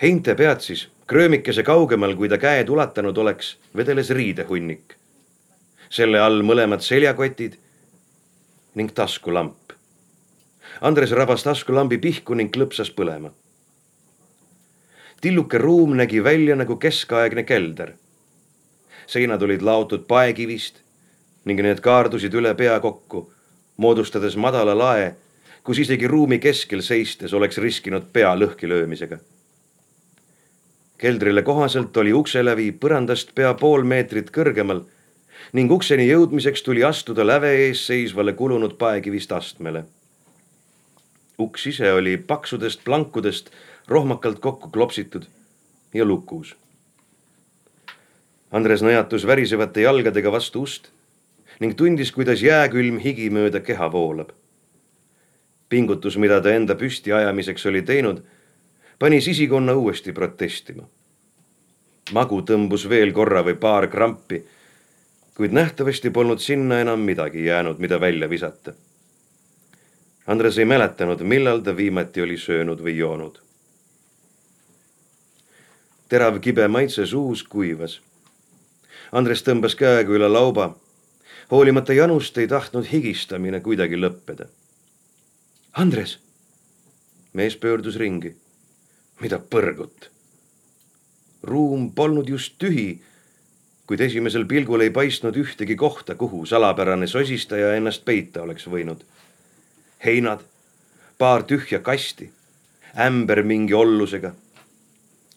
heinte 0.02 0.36
peatsis, 0.36 0.90
kröömikese 1.08 1.64
kaugemal, 1.64 2.16
kui 2.16 2.30
ta 2.30 2.38
käed 2.38 2.70
ulatanud 2.70 3.18
oleks, 3.18 3.58
vedeles 3.76 4.10
riidehunnik. 4.10 4.96
selle 5.90 6.20
all 6.20 6.42
mõlemad 6.42 6.82
seljakotid 6.82 7.58
ning 8.76 8.92
taskulamp. 8.92 9.74
Andres 10.82 11.12
rabas 11.12 11.44
taskulambi 11.44 11.98
pihku 11.98 12.34
ning 12.34 12.52
klõpsas 12.52 12.92
põlema. 12.92 13.32
Tilluke 15.22 15.58
ruum 15.58 15.96
nägi 15.98 16.24
välja 16.24 16.56
nagu 16.56 16.76
keskaegne 16.76 17.44
kelder. 17.44 17.94
seinad 19.08 19.42
olid 19.42 19.62
laotud 19.62 20.08
paekivist 20.08 20.82
ning 21.46 21.62
need 21.62 21.80
kaardusid 21.80 22.34
üle 22.34 22.56
pea 22.58 22.80
kokku, 22.80 23.32
moodustades 23.78 24.36
madala 24.36 24.74
lae, 24.78 25.16
kus 25.64 25.80
isegi 25.80 26.08
ruumi 26.08 26.40
keskel 26.40 26.82
seistes 26.82 27.34
oleks 27.34 27.58
riskinud 27.58 28.12
pea 28.14 28.36
lõhki 28.36 28.68
löömisega. 28.70 29.18
keldrile 30.98 31.42
kohaselt 31.42 31.98
oli 31.98 32.14
ukselävi 32.14 32.72
põrandast 32.72 33.34
pea 33.36 33.54
pool 33.54 33.84
meetrit 33.84 34.32
kõrgemal 34.32 34.86
ning 35.54 35.72
ukseni 35.72 36.08
jõudmiseks 36.08 36.64
tuli 36.64 36.84
astuda 36.84 37.26
läve 37.28 37.52
ees 37.66 37.88
seisvale 37.88 38.34
kulunud 38.34 38.78
paekivist 38.78 39.32
astmele. 39.32 39.84
uks 41.40 41.68
ise 41.68 41.94
oli 41.94 42.18
paksudest 42.18 42.84
plankudest 42.84 43.50
rohmakalt 43.88 44.40
kokku 44.40 44.70
klopsitud 44.70 45.26
ja 45.94 46.06
lukus. 46.06 46.56
Andres 48.52 48.82
nõjatus 48.82 49.26
värisevate 49.28 49.82
jalgadega 49.82 50.32
vastu 50.32 50.62
ust 50.62 50.92
ning 51.60 51.76
tundis, 51.78 52.12
kuidas 52.12 52.42
jääkülm 52.44 53.00
higi 53.00 53.30
mööda 53.30 53.60
keha 53.60 53.92
voolab. 53.92 54.32
pingutus, 55.70 56.18
mida 56.18 56.42
ta 56.42 56.54
enda 56.54 56.76
püstiajamiseks 56.76 57.66
oli 57.66 57.82
teinud, 57.82 58.22
pani 59.00 59.22
sisikonna 59.22 59.74
uuesti 59.74 60.14
protestima. 60.14 60.84
magu 62.14 62.42
tõmbus 62.42 62.90
veel 62.90 63.14
korra 63.14 63.44
või 63.44 63.56
paar 63.56 63.88
krampi 63.88 64.44
kuid 65.36 65.52
nähtavasti 65.52 66.10
polnud 66.10 66.40
sinna 66.40 66.80
enam 66.80 67.00
midagi 67.00 67.46
jäänud, 67.46 67.80
mida 67.80 68.00
välja 68.00 68.30
visata. 68.30 68.74
Andres 70.28 70.58
ei 70.58 70.66
mäletanud, 70.66 71.22
millal 71.22 71.60
ta 71.60 71.76
viimati 71.78 72.22
oli 72.22 72.38
söönud 72.38 72.80
või 72.80 72.98
joonud. 72.98 73.45
Terav 76.10 76.40
kibe 76.40 76.68
maitse 76.68 77.06
suus 77.06 77.44
kuivas. 77.44 78.00
Andres 79.12 79.44
tõmbas 79.44 79.76
käega 79.76 80.12
üle 80.12 80.30
lauba. 80.30 80.76
hoolimata 81.52 81.94
janust 81.94 82.38
ei 82.38 82.48
tahtnud 82.48 82.86
higistamine 82.92 83.60
kuidagi 83.60 83.96
lõppeda. 83.96 84.48
Andres. 85.74 86.20
mees 87.34 87.56
pöördus 87.56 87.96
ringi. 87.96 88.36
mida 89.22 89.40
põrgut? 89.40 90.10
ruum 91.44 91.92
polnud 91.92 92.30
just 92.30 92.58
tühi 92.58 93.02
kuid 93.88 94.02
esimesel 94.02 94.46
pilgul 94.50 94.82
ei 94.82 94.90
paistnud 94.90 95.36
ühtegi 95.38 95.76
kohta, 95.78 96.16
kuhu 96.16 96.46
salapärane 96.46 97.08
sosistaja 97.08 97.76
ennast 97.78 98.06
peita 98.06 98.42
oleks 98.42 98.68
võinud. 98.68 99.04
heinad, 100.06 100.42
paar 101.18 101.44
tühja 101.44 101.80
kasti, 101.80 102.32
ämber 102.98 103.44
mingi 103.44 103.74
ollusega. 103.74 104.34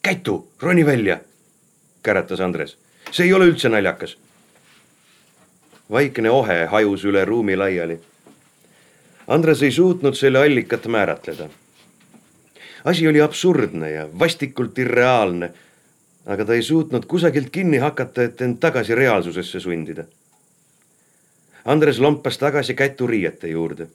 Kätu, 0.08 0.48
roni 0.60 0.86
välja, 0.86 1.20
käratas 2.02 2.40
Andres. 2.40 2.78
see 3.12 3.26
ei 3.26 3.32
ole 3.32 3.44
üldse 3.44 3.68
naljakas. 3.68 4.16
vaikne 5.90 6.30
ohe 6.30 6.66
hajus 6.66 7.04
üle 7.04 7.24
ruumi 7.24 7.56
laiali. 7.56 8.00
Andres 9.26 9.62
ei 9.62 9.70
suutnud 9.70 10.14
selle 10.14 10.38
allikat 10.38 10.86
määratleda. 10.86 11.48
asi 12.84 13.08
oli 13.08 13.20
absurdne 13.20 13.90
ja 13.90 14.08
vastikult 14.18 14.78
irreaalne 14.78 15.52
aga 16.26 16.44
ta 16.44 16.54
ei 16.54 16.62
suutnud 16.62 17.04
kusagilt 17.04 17.50
kinni 17.50 17.78
hakata, 17.78 18.22
et 18.22 18.40
end 18.40 18.56
tagasi 18.60 18.94
reaalsusesse 18.94 19.60
sundida. 19.60 20.04
Andres 21.64 21.98
lompas 21.98 22.38
tagasi 22.38 22.74
kätu 22.74 23.06
riiete 23.06 23.48
juurde. 23.48 23.88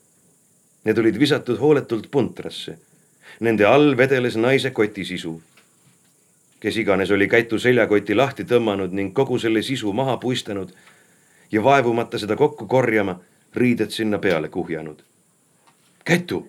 Need 0.83 0.97
olid 0.97 1.19
visatud 1.19 1.57
hooletult 1.57 2.11
puntrasse. 2.11 2.77
Nende 3.39 3.65
all 3.65 3.97
vedeles 3.97 4.37
naise 4.37 4.69
kotisisu. 4.69 5.41
Kes 6.63 6.77
iganes 6.79 7.11
oli 7.11 7.27
kätu 7.27 7.57
seljakoti 7.59 8.15
lahti 8.15 8.45
tõmmanud 8.47 8.93
ning 8.95 9.11
kogu 9.13 9.35
selle 9.39 9.61
sisu 9.61 9.91
maha 9.93 10.15
puistanud 10.17 10.69
ja 11.51 11.63
vaevumata 11.63 12.17
seda 12.17 12.37
kokku 12.39 12.67
korjama, 12.71 13.17
riided 13.55 13.91
sinna 13.91 14.17
peale 14.17 14.49
kuhjanud. 14.49 15.03
kätu. 16.05 16.47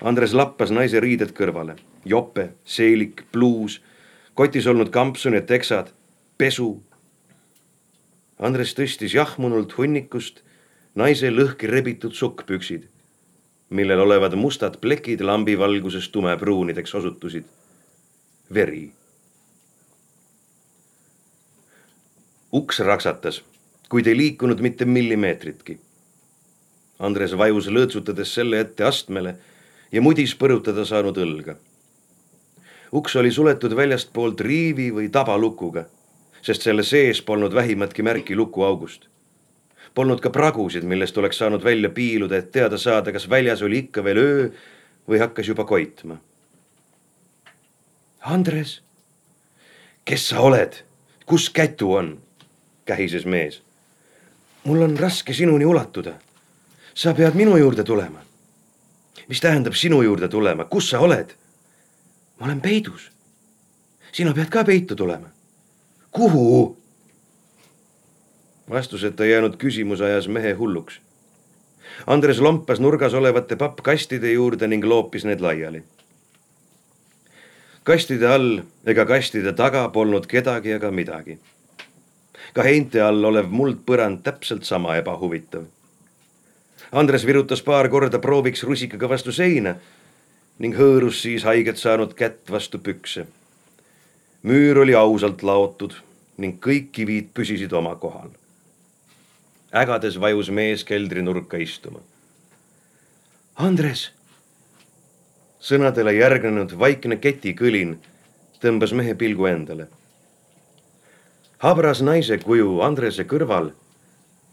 Andres 0.00 0.34
lappas 0.34 0.70
naise 0.70 1.00
riided 1.00 1.34
kõrvale 1.34 1.74
jope, 2.04 2.48
seelik, 2.64 3.24
pluus, 3.32 3.80
kotis 4.34 4.66
olnud 4.66 4.90
kampsun 4.94 5.34
ja 5.34 5.42
teksad, 5.42 5.90
pesu. 6.38 6.82
Andres 8.38 8.74
tõstis 8.78 9.14
jahmunult 9.14 9.74
hunnikust 9.78 10.42
naise 10.94 11.30
lõhki 11.30 11.66
rebitud 11.70 12.14
sukkpüksid, 12.14 12.86
millel 13.70 14.06
olevad 14.06 14.38
mustad 14.38 14.78
plekid 14.80 15.20
lambi 15.20 15.58
valguses 15.58 16.08
tumepruunideks 16.14 16.94
osutusid. 16.94 17.44
Veri. 18.54 18.92
uks 22.54 22.78
raksatas, 22.86 23.40
kuid 23.90 24.06
ei 24.06 24.16
liikunud 24.16 24.60
mitte 24.62 24.86
millimeetritki. 24.86 25.74
Andres 27.02 27.34
vajus 27.34 27.66
lõõtsutades 27.66 28.30
selle 28.30 28.60
ette 28.62 28.86
astmele 28.86 29.34
ja 29.90 30.02
mudis 30.02 30.36
põrutada 30.38 30.84
saanud 30.86 31.18
õlga 31.18 31.56
uks 32.94 33.16
oli 33.16 33.30
suletud 33.30 33.74
väljastpoolt 33.76 34.40
riivi 34.40 34.90
või 34.94 35.08
tabalukuga, 35.10 35.84
sest 36.42 36.62
selle 36.62 36.84
sees 36.86 37.22
polnud 37.22 37.54
vähimatki 37.54 38.04
märki 38.06 38.36
lukuaugust. 38.38 39.08
Polnud 39.94 40.22
ka 40.22 40.30
pragusid, 40.34 40.86
millest 40.86 41.18
oleks 41.18 41.38
saanud 41.42 41.64
välja 41.64 41.90
piiluda, 41.90 42.38
et 42.38 42.52
teada 42.54 42.78
saada, 42.78 43.12
kas 43.14 43.26
väljas 43.30 43.62
oli 43.62 43.84
ikka 43.84 44.04
veel 44.04 44.18
öö 44.22 44.46
või 45.10 45.20
hakkas 45.22 45.50
juba 45.50 45.66
koitma. 45.66 46.18
Andres, 48.24 48.80
kes 50.04 50.22
sa 50.28 50.40
oled, 50.40 50.72
kus 51.28 51.50
kätu 51.50 51.92
on? 51.92 52.22
kähises 52.84 53.26
mees. 53.26 53.62
mul 54.64 54.82
on 54.82 54.98
raske 54.98 55.34
sinuni 55.34 55.64
ulatuda. 55.64 56.14
sa 56.94 57.14
pead 57.14 57.34
minu 57.34 57.56
juurde 57.56 57.84
tulema. 57.84 58.24
mis 59.28 59.40
tähendab 59.40 59.74
sinu 59.74 60.02
juurde 60.02 60.28
tulema, 60.28 60.64
kus 60.64 60.90
sa 60.90 61.00
oled? 61.00 61.34
ma 62.40 62.46
olen 62.46 62.60
peidus. 62.60 63.10
sina 64.12 64.32
pead 64.32 64.48
ka 64.48 64.64
peitu 64.64 64.96
tulema. 64.96 65.28
kuhu? 66.10 66.76
vastuseta 68.70 69.24
jäänud 69.24 69.56
küsimus 69.56 70.00
ajas 70.00 70.28
mehe 70.28 70.52
hulluks. 70.52 71.00
Andres 72.06 72.40
lompas 72.40 72.80
nurgas 72.80 73.14
olevate 73.14 73.56
pappkastide 73.56 74.32
juurde 74.32 74.66
ning 74.66 74.84
loopis 74.84 75.24
need 75.24 75.40
laiali. 75.40 75.84
Kastide 77.84 78.28
all 78.28 78.62
ega 78.86 79.04
kastide 79.06 79.52
taga 79.56 79.88
polnud 79.92 80.26
kedagi 80.26 80.74
ega 80.76 80.90
midagi. 80.90 81.38
ka 82.54 82.62
heinte 82.62 83.00
all 83.02 83.24
olev 83.24 83.50
muldpõrand 83.50 84.22
täpselt 84.22 84.64
sama 84.64 84.96
ebahuvitav. 84.96 85.64
Andres 86.92 87.24
virutas 87.26 87.62
paar 87.62 87.88
korda 87.88 88.18
prooviks 88.18 88.62
rusikaga 88.62 89.08
vastu 89.08 89.32
seina 89.32 89.74
ning 90.58 90.76
hõõrus 90.76 91.22
siis 91.22 91.44
haiget 91.44 91.78
saanud 91.78 92.14
kätt 92.14 92.50
vastu 92.50 92.78
pükse. 92.78 93.26
müür 94.42 94.78
oli 94.78 94.94
ausalt 94.94 95.42
laotud 95.42 95.94
ning 96.36 96.60
kõik 96.60 96.90
kivid 96.92 97.30
püsisid 97.34 97.72
oma 97.72 97.96
kohal 97.96 98.30
ägades 99.74 100.20
vajus 100.20 100.50
mees 100.50 100.84
keldrinurka 100.86 101.58
istuma. 101.58 102.00
Andres. 103.56 104.10
Sõnadele 105.64 106.12
järgnenud 106.18 106.74
vaikne 106.78 107.16
ketikõlin 107.16 107.96
tõmbas 108.60 108.92
mehe 108.92 109.14
pilgu 109.14 109.46
endale. 109.48 109.86
habras 111.58 112.02
naise 112.02 112.38
kuju 112.38 112.80
Andrese 112.84 113.24
kõrval 113.24 113.72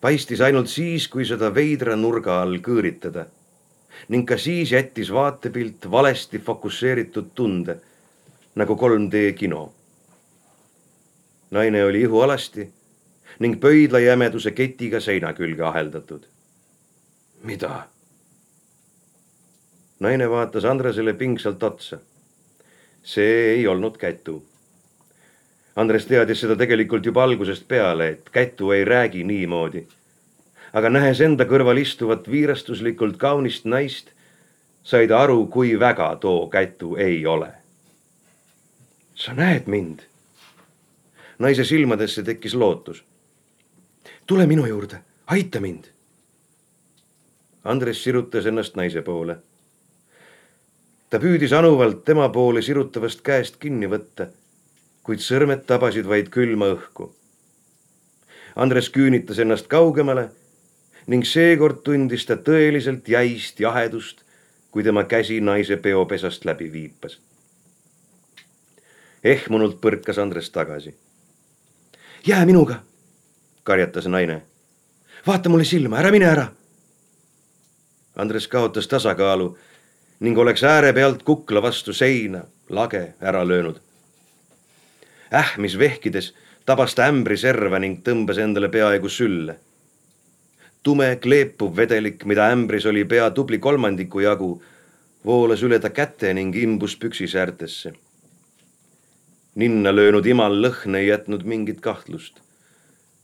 paistis 0.01 0.41
ainult 0.41 0.69
siis, 0.71 1.07
kui 1.07 1.25
seda 1.25 1.51
veidra 1.53 1.95
nurga 1.95 2.41
all 2.41 2.57
kõõritada 2.63 3.25
ning 4.09 4.27
ka 4.27 4.37
siis 4.37 4.71
jättis 4.71 5.11
vaatepilt 5.11 5.91
valesti 5.91 6.39
fokusseeritud 6.39 7.31
tunde 7.35 7.77
nagu 8.55 8.75
3D 8.75 9.33
kino. 9.35 9.73
naine 11.51 11.83
oli 11.83 12.01
ihualasti 12.01 12.71
ning 13.39 13.59
pöidla 13.59 13.99
jämeduse 13.99 14.51
ketiga 14.51 14.99
seina 14.99 15.33
külge 15.33 15.63
aheldatud. 15.63 16.23
mida? 17.43 17.87
Naine 20.01 20.25
vaatas 20.29 20.65
Andresele 20.65 21.13
pingsalt 21.13 21.63
otsa. 21.63 21.99
see 23.03 23.53
ei 23.53 23.67
olnud 23.67 23.97
kätu. 23.97 24.43
Andres 25.75 26.05
teadis 26.05 26.41
seda 26.41 26.55
tegelikult 26.55 27.05
juba 27.05 27.23
algusest 27.23 27.67
peale, 27.67 28.07
et 28.07 28.29
kätu 28.29 28.71
ei 28.71 28.85
räägi 28.85 29.23
niimoodi. 29.23 29.85
aga 30.73 30.89
nähes 30.89 31.21
enda 31.21 31.45
kõrval 31.45 31.77
istuvat 31.77 32.31
viirastuslikult 32.31 33.17
kaunist 33.17 33.65
naist, 33.65 34.09
sai 34.83 35.07
ta 35.07 35.21
aru, 35.21 35.45
kui 35.47 35.79
väga 35.79 36.15
too 36.15 36.47
kätu 36.47 36.95
ei 36.95 37.25
ole. 37.25 37.53
sa 39.15 39.33
näed 39.33 39.67
mind? 39.67 39.99
naise 41.39 41.63
silmadesse 41.63 42.23
tekkis 42.23 42.53
lootus 42.55 43.03
tule 44.31 44.47
minu 44.47 44.65
juurde, 44.65 45.01
aita 45.27 45.59
mind. 45.59 45.89
Andres 47.63 48.03
sirutas 48.03 48.45
ennast 48.45 48.77
naise 48.79 49.01
poole. 49.01 49.35
Ta 51.11 51.19
püüdis 51.19 51.51
anuvalt 51.51 52.05
tema 52.07 52.29
poole 52.31 52.61
sirutavast 52.63 53.19
käest 53.21 53.57
kinni 53.59 53.89
võtta, 53.91 54.29
kuid 55.03 55.19
sõrmed 55.19 55.65
tabasid 55.67 56.07
vaid 56.07 56.29
külma 56.31 56.71
õhku. 56.71 57.09
Andres 58.55 58.87
küünitas 58.95 59.39
ennast 59.43 59.67
kaugemale 59.71 60.29
ning 61.11 61.27
seekord 61.27 61.81
tundis 61.83 62.23
ta 62.25 62.37
tõeliselt 62.39 63.07
jäist 63.11 63.59
jahedust, 63.59 64.23
kui 64.71 64.83
tema 64.87 65.03
käsi 65.03 65.41
naise 65.43 65.77
peopesast 65.77 66.45
läbi 66.45 66.71
viipas. 66.71 67.19
ehmunult 69.23 69.81
põrkas 69.81 70.17
Andres 70.17 70.49
tagasi. 70.49 70.95
jää 72.27 72.45
minuga 72.45 72.81
karjatas 73.63 74.07
naine. 74.07 74.41
vaata 75.27 75.49
mulle 75.49 75.65
silma, 75.65 75.97
ära 75.97 76.11
mine 76.11 76.25
ära. 76.25 76.47
Andres 78.15 78.47
kaotas 78.47 78.87
tasakaalu 78.87 79.57
ning 80.21 80.37
oleks 80.37 80.63
ääre 80.63 80.93
pealt 80.93 81.23
kukla 81.25 81.61
vastu 81.61 81.93
seina, 81.93 82.43
lage 82.69 83.13
ära 83.21 83.41
löönud. 83.47 83.79
ähmis 85.33 85.77
vehkides 85.79 86.33
tabas 86.65 86.95
ta 86.95 87.07
ämbri 87.09 87.37
serva 87.37 87.79
ning 87.79 87.99
tõmbas 88.05 88.37
endale 88.39 88.69
peaaegu 88.69 89.09
sülle. 89.09 89.55
tume 90.83 91.15
kleepuv 91.15 91.75
vedelik, 91.75 92.25
mida 92.25 92.51
ämbris 92.51 92.85
oli 92.85 93.03
pea 93.05 93.31
tubli 93.31 93.59
kolmandiku 93.59 94.19
jagu, 94.19 94.63
voolas 95.25 95.63
üle 95.63 95.79
ta 95.79 95.89
käte 95.89 96.33
ning 96.33 96.55
imbus 96.55 96.95
püksisäärtesse. 96.95 97.93
ninna 99.55 99.95
löönud 99.95 100.25
imal 100.25 100.61
lõhn 100.61 100.95
ei 100.95 101.07
jätnud 101.07 101.43
mingit 101.43 101.81
kahtlust 101.81 102.41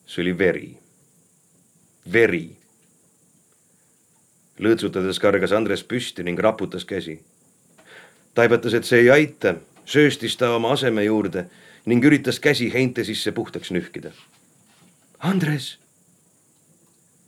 see 0.08 0.22
oli 0.22 0.38
veri, 0.38 0.78
veri. 2.14 2.57
Lõõtsutades 4.60 5.20
kargas 5.22 5.54
Andres 5.54 5.84
püsti 5.84 6.24
ning 6.24 6.40
raputas 6.40 6.86
käsi. 6.86 7.20
taibatas, 8.34 8.74
et 8.74 8.86
see 8.86 9.00
ei 9.00 9.10
aita, 9.10 9.56
sööstis 9.86 10.38
ta 10.38 10.52
oma 10.56 10.72
aseme 10.74 11.04
juurde 11.04 11.48
ning 11.86 12.06
üritas 12.06 12.40
käsi 12.40 12.74
heinte 12.74 13.04
sisse 13.04 13.32
puhtaks 13.32 13.72
nühkida. 13.72 14.12
Andres. 15.20 15.80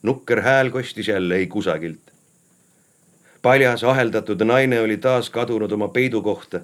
nukker 0.03 0.41
hääl 0.41 0.69
kostis 0.69 1.07
jälle 1.07 1.35
ei 1.35 1.47
kusagilt. 1.47 2.11
paljas 3.41 3.83
aheldatud 3.83 4.41
naine 4.41 4.81
oli 4.81 4.97
taas 4.97 5.29
kadunud 5.29 5.71
oma 5.71 5.87
peidukohta, 5.87 6.61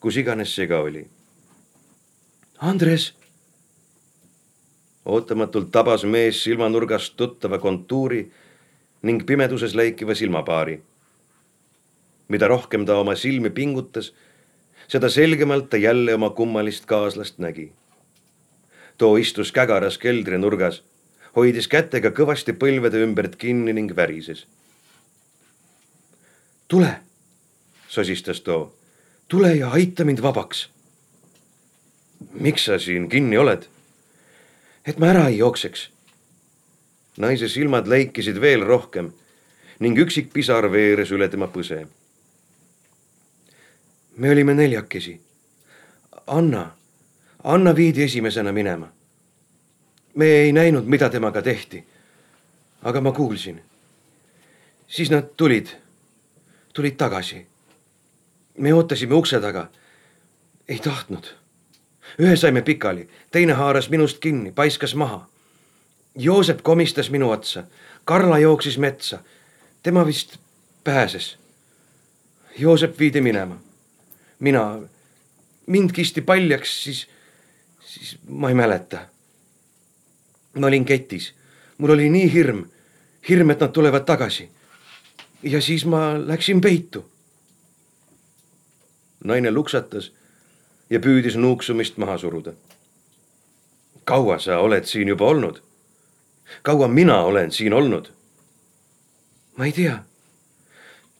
kus 0.00 0.16
iganes 0.16 0.54
see 0.54 0.66
ka 0.66 0.80
oli. 0.80 1.06
Andres 2.58 3.14
ootamatult 5.08 5.70
tabas 5.72 6.04
mees 6.04 6.42
silmanurgast 6.44 7.16
tuttava 7.16 7.58
kontuuri 7.58 8.32
ning 9.02 9.26
pimeduses 9.26 9.74
läikiva 9.74 10.14
silmapaari. 10.14 10.80
mida 12.28 12.48
rohkem 12.48 12.86
ta 12.86 12.96
oma 12.96 13.14
silmi 13.16 13.50
pingutas, 13.50 14.12
seda 14.88 15.08
selgemalt 15.08 15.70
ta 15.70 15.76
jälle 15.76 16.14
oma 16.14 16.30
kummalist 16.30 16.86
kaaslast 16.86 17.38
nägi. 17.38 17.72
too 18.98 19.16
istus 19.16 19.52
kägaras 19.52 19.98
keldrinurgas, 19.98 20.82
hoidis 21.36 21.68
kätega 21.68 22.10
kõvasti 22.10 22.52
põlvede 22.52 23.02
ümbert 23.04 23.36
kinni 23.36 23.72
ning 23.72 23.96
värises. 23.96 24.46
tule, 26.68 27.00
sosistas 27.88 28.40
too, 28.40 28.74
tule 29.28 29.54
ja 29.54 29.70
aita 29.70 30.04
mind 30.04 30.22
vabaks. 30.22 30.68
miks 32.32 32.64
sa 32.64 32.78
siin 32.78 33.08
kinni 33.08 33.38
oled? 33.38 33.68
et 34.86 34.98
ma 34.98 35.12
ära 35.12 35.28
ei 35.28 35.38
jookseks. 35.38 35.90
Naise 37.18 37.48
silmad 37.48 37.88
läikisid 37.90 38.40
veel 38.40 38.64
rohkem 38.66 39.10
ning 39.78 39.98
üksik 39.98 40.32
pisar 40.32 40.70
veeres 40.72 41.10
üle 41.14 41.28
tema 41.28 41.46
põse. 41.46 41.86
me 44.16 44.30
olime 44.30 44.54
neljakesi. 44.54 45.20
Anna, 46.26 46.76
Anna 47.44 47.76
viidi 47.76 48.02
esimesena 48.02 48.52
minema. 48.52 48.92
me 50.14 50.26
ei 50.26 50.52
näinud, 50.52 50.84
mida 50.84 51.10
temaga 51.10 51.42
tehti. 51.42 51.84
aga 52.82 53.00
ma 53.00 53.12
kuulsin. 53.12 53.60
siis 54.86 55.10
nad 55.10 55.24
tulid, 55.36 55.66
tulid 56.72 56.96
tagasi. 56.96 57.46
me 58.58 58.74
ootasime 58.74 59.14
ukse 59.14 59.40
taga. 59.40 59.68
ei 60.68 60.78
tahtnud 60.78 61.38
ühe 62.18 62.36
saime 62.36 62.62
pikali, 62.62 63.08
teine 63.30 63.52
haaras 63.52 63.90
minust 63.90 64.18
kinni, 64.18 64.52
paiskas 64.52 64.94
maha. 64.94 65.26
Joosep 66.18 66.62
komistas 66.62 67.10
minu 67.10 67.30
otsa, 67.30 67.64
Karla 68.04 68.38
jooksis 68.38 68.78
metsa. 68.78 69.18
tema 69.82 70.06
vist 70.06 70.36
pääses. 70.84 71.38
Joosep 72.58 72.98
viidi 72.98 73.20
minema. 73.20 73.60
mina, 74.38 74.78
mind 75.66 75.90
kisti 75.92 76.20
paljaks, 76.20 76.84
siis, 76.84 77.08
siis 77.80 78.18
ma 78.28 78.48
ei 78.48 78.54
mäleta. 78.54 78.98
ma 80.58 80.66
olin 80.66 80.84
ketis, 80.84 81.34
mul 81.78 81.90
oli 81.90 82.10
nii 82.10 82.32
hirm, 82.32 82.64
hirm, 83.28 83.50
et 83.50 83.60
nad 83.60 83.70
tulevad 83.70 84.04
tagasi. 84.04 84.50
ja 85.42 85.60
siis 85.60 85.84
ma 85.86 86.14
läksin 86.26 86.60
peitu. 86.60 87.10
naine 89.24 89.50
luksatas 89.50 90.12
ja 90.90 90.98
püüdis 90.98 91.36
nuuksumist 91.36 91.96
maha 91.96 92.18
suruda. 92.18 92.52
kaua 94.04 94.38
sa 94.38 94.58
oled 94.58 94.84
siin 94.84 95.08
juba 95.08 95.24
olnud? 95.24 95.67
Kaua 96.62 96.88
mina 96.88 97.20
olen 97.20 97.52
siin 97.52 97.72
olnud? 97.72 98.12
ma 99.56 99.64
ei 99.64 99.72
tea. 99.72 99.98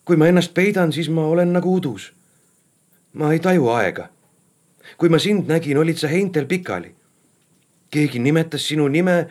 kui 0.05 0.17
ma 0.17 0.27
ennast 0.27 0.55
peidan, 0.55 0.93
siis 0.93 1.09
ma 1.09 1.27
olen 1.27 1.53
nagu 1.53 1.75
udus. 1.75 2.12
ma 3.12 3.33
ei 3.33 3.41
taju 3.41 3.69
aega. 3.69 4.09
kui 4.99 5.09
ma 5.09 5.19
sind 5.19 5.49
nägin, 5.49 5.79
olid 5.79 5.97
sa 5.97 6.09
heintel 6.09 6.47
pikali. 6.47 6.95
keegi 7.91 8.19
nimetas 8.19 8.69
sinu 8.69 8.88
nime, 8.88 9.29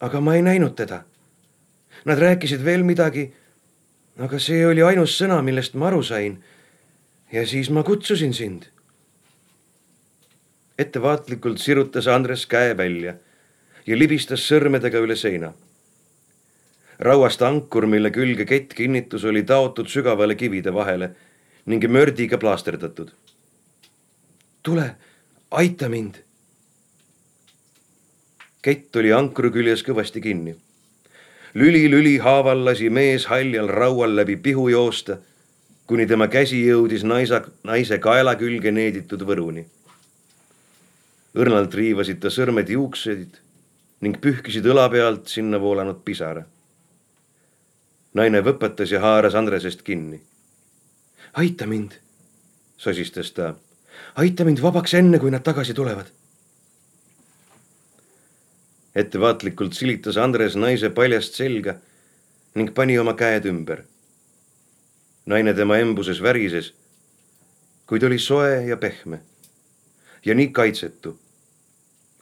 aga 0.00 0.20
ma 0.20 0.34
ei 0.34 0.42
näinud 0.42 0.74
teda. 0.76 1.04
Nad 2.04 2.18
rääkisid 2.18 2.64
veel 2.64 2.82
midagi. 2.82 3.32
aga 4.18 4.38
see 4.38 4.66
oli 4.66 4.82
ainus 4.82 5.18
sõna, 5.18 5.42
millest 5.42 5.74
ma 5.74 5.86
aru 5.86 6.02
sain. 6.02 6.42
ja 7.32 7.46
siis 7.46 7.70
ma 7.70 7.82
kutsusin 7.82 8.34
sind 8.34 8.70
ettevaatlikult 10.78 11.58
sirutas 11.58 12.06
Andres 12.06 12.46
käe 12.46 12.76
välja 12.76 13.14
ja 13.86 13.96
libistas 13.98 14.44
sõrmedega 14.48 15.00
üle 15.02 15.16
seina. 15.16 15.52
rauast 16.98 17.42
ankur, 17.42 17.86
mille 17.86 18.10
külge 18.10 18.44
kett 18.44 18.72
kinnitus, 18.74 19.24
oli 19.24 19.42
taotud 19.42 19.88
sügavale 19.88 20.34
kivide 20.34 20.72
vahele 20.74 21.10
ning 21.66 21.84
mördiga 21.84 22.38
plaasterdatud. 22.38 23.10
tule, 24.62 24.96
aita 25.50 25.88
mind. 25.88 26.14
kett 28.62 28.96
oli 28.96 29.12
ankru 29.12 29.50
küljes 29.50 29.82
kõvasti 29.82 30.20
kinni. 30.20 30.56
lüli-lüli 31.54 32.18
haaval 32.18 32.64
lasi 32.64 32.90
mees 32.90 33.26
haljal 33.26 33.68
raual 33.68 34.16
läbi 34.16 34.36
pihu 34.36 34.68
joosta, 34.68 35.18
kuni 35.86 36.06
tema 36.06 36.28
käsi 36.28 36.66
jõudis 36.66 37.04
naisa, 37.04 37.44
naise 37.62 37.98
kaela 37.98 38.34
külge 38.34 38.72
needitud 38.72 39.22
võruni. 39.22 39.66
õrnalt 41.34 41.74
riivasid 41.74 42.20
ta 42.20 42.30
sõrmed 42.30 42.68
juukseid 42.68 43.45
ning 44.00 44.18
pühkisid 44.20 44.66
õla 44.68 44.88
pealt 44.92 45.30
sinna 45.32 45.60
voolanud 45.60 46.02
pisara. 46.04 46.44
naine 48.16 48.40
võpetas 48.40 48.92
ja 48.92 49.00
haaras 49.00 49.34
Andresest 49.34 49.82
kinni. 49.82 50.20
aita 51.32 51.66
mind, 51.66 51.92
sosistas 52.76 53.32
ta. 53.32 53.54
aita 54.16 54.44
mind 54.44 54.60
vabaks 54.60 54.94
enne, 54.94 55.18
kui 55.18 55.30
nad 55.30 55.42
tagasi 55.42 55.74
tulevad. 55.74 56.06
ettevaatlikult 58.94 59.72
silitas 59.72 60.16
Andres 60.16 60.56
naise 60.56 60.90
paljast 60.90 61.34
selga 61.34 61.76
ning 62.54 62.74
pani 62.74 62.98
oma 62.98 63.14
käed 63.14 63.46
ümber. 63.46 63.84
naine 65.26 65.54
tema 65.54 65.78
embuses 65.78 66.22
värises, 66.22 66.74
kuid 67.86 68.02
oli 68.02 68.18
soe 68.18 68.66
ja 68.66 68.76
pehme 68.76 69.20
ja 70.24 70.34
nii 70.34 70.48
kaitsetu 70.52 71.18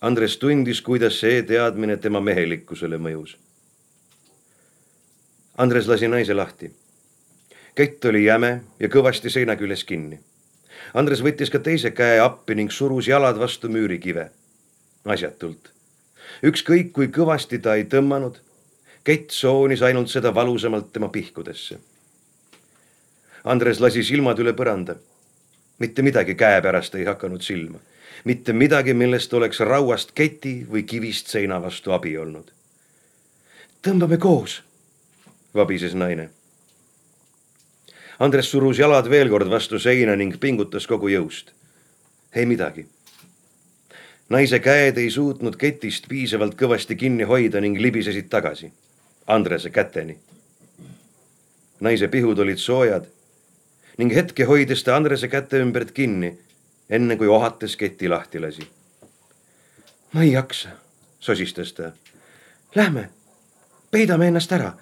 Andres 0.05 0.37
tundis, 0.37 0.83
kuidas 0.85 1.17
see 1.23 1.39
teadmine 1.49 1.95
tema 1.97 2.21
mehelikkusele 2.21 2.99
mõjus. 3.01 3.39
Andres 5.57 5.87
lasi 5.89 6.11
naise 6.13 6.35
lahti. 6.35 6.69
kett 7.75 8.05
oli 8.05 8.25
jäme 8.25 8.51
ja 8.81 8.89
kõvasti 8.89 9.31
seina 9.31 9.57
küljes 9.57 9.85
kinni. 9.85 10.19
Andres 10.95 11.23
võttis 11.25 11.51
ka 11.51 11.59
teise 11.59 11.91
käe 11.91 12.19
appi 12.21 12.55
ning 12.55 12.71
surus 12.71 13.09
jalad 13.09 13.39
vastu 13.39 13.69
müürikive. 13.69 14.29
asjatult. 15.05 15.73
ükskõik 16.43 16.93
kui 16.93 17.09
kõvasti 17.09 17.59
ta 17.63 17.75
ei 17.75 17.85
tõmmanud, 17.85 18.37
kett 19.05 19.31
soonis 19.31 19.83
ainult 19.83 20.11
seda 20.11 20.35
valusamalt 20.35 20.93
tema 20.93 21.09
pihkudesse. 21.09 21.79
Andres 23.45 23.81
lasi 23.81 24.03
silmad 24.03 24.39
üle 24.39 24.53
põranda. 24.53 24.97
mitte 25.79 26.03
midagi 26.03 26.35
käepärast 26.35 26.95
ei 26.95 27.05
hakanud 27.05 27.43
silma 27.43 27.79
mitte 28.25 28.53
midagi, 28.53 28.95
millest 28.95 29.35
oleks 29.35 29.61
rauast 29.61 30.13
keti 30.15 30.65
või 30.71 30.85
kivist 30.89 31.29
seina 31.29 31.61
vastu 31.63 31.93
abi 31.93 32.17
olnud. 32.19 32.51
tõmbame 33.85 34.19
koos, 34.19 34.63
vabises 35.55 35.95
naine. 35.95 36.31
Andres 38.19 38.51
surus 38.51 38.79
jalad 38.79 39.11
veel 39.11 39.29
kord 39.29 39.51
vastu 39.51 39.79
seina 39.79 40.17
ning 40.17 40.39
pingutas 40.41 40.87
kogu 40.87 41.09
jõust. 41.09 41.53
ei 42.35 42.47
midagi. 42.47 42.87
naise 44.29 44.59
käed 44.59 44.99
ei 44.99 45.11
suutnud 45.11 45.57
ketist 45.57 46.09
piisavalt 46.09 46.55
kõvasti 46.55 46.97
kinni 46.97 47.25
hoida 47.25 47.61
ning 47.61 47.79
libisesid 47.79 48.29
tagasi, 48.29 48.73
Andrese 49.27 49.71
käteni. 49.71 50.17
naise 51.81 52.09
pihud 52.09 52.39
olid 52.39 52.59
soojad 52.59 53.07
ning 53.99 54.13
hetke 54.15 54.45
hoides 54.45 54.83
ta 54.83 54.97
Andrese 54.97 55.29
käte 55.29 55.61
ümbert 55.61 55.93
kinni 55.93 56.39
enne 56.91 57.17
kui 57.17 57.29
ohates 57.29 57.77
keti 57.77 58.09
lahti 58.09 58.41
lasi. 58.41 58.69
ma 60.13 60.23
ei 60.23 60.33
jaksa, 60.33 60.69
sosistas 61.21 61.73
ta. 61.73 61.93
Lähme, 62.75 63.11
peidame 63.91 64.29
ennast 64.29 64.53
ära, 64.53 64.73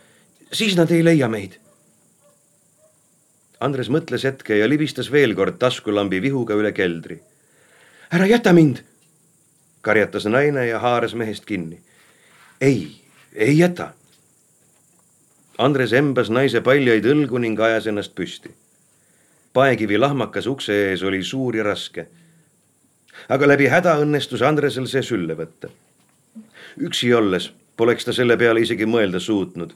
siis 0.52 0.76
nad 0.76 0.90
ei 0.90 1.04
leia 1.04 1.28
meid. 1.28 1.58
Andres 3.60 3.88
mõtles 3.88 4.24
hetke 4.26 4.56
ja 4.58 4.68
libistas 4.68 5.12
veel 5.12 5.34
kord 5.34 5.58
taskulambi 5.58 6.22
vihuga 6.22 6.54
üle 6.54 6.72
keldri. 6.72 7.20
ära 8.12 8.26
jäta 8.26 8.52
mind, 8.52 8.82
karjatas 9.80 10.26
naine 10.26 10.66
ja 10.66 10.78
haaras 10.78 11.14
mehest 11.14 11.44
kinni. 11.44 11.80
ei, 12.60 13.00
ei 13.34 13.58
jäta. 13.58 13.94
Andres 15.58 15.92
embas 15.92 16.30
naise 16.30 16.60
paljaid 16.60 17.04
õlgu 17.04 17.38
ning 17.38 17.60
ajas 17.60 17.86
ennast 17.86 18.14
püsti 18.14 18.50
paekivi 19.52 19.98
lahmakas 19.98 20.46
ukse 20.46 20.74
ees 20.90 21.02
oli 21.02 21.22
suur 21.22 21.56
ja 21.56 21.64
raske. 21.64 22.06
aga 23.28 23.46
läbi 23.46 23.66
häda 23.68 23.96
õnnestus 24.00 24.42
Andresel 24.42 24.86
see 24.86 25.02
sülle 25.02 25.34
võtta. 25.34 25.68
üksi 26.78 27.12
olles 27.14 27.52
poleks 27.76 28.04
ta 28.04 28.12
selle 28.12 28.36
peale 28.36 28.60
isegi 28.60 28.86
mõelda 28.86 29.20
suutnud. 29.20 29.72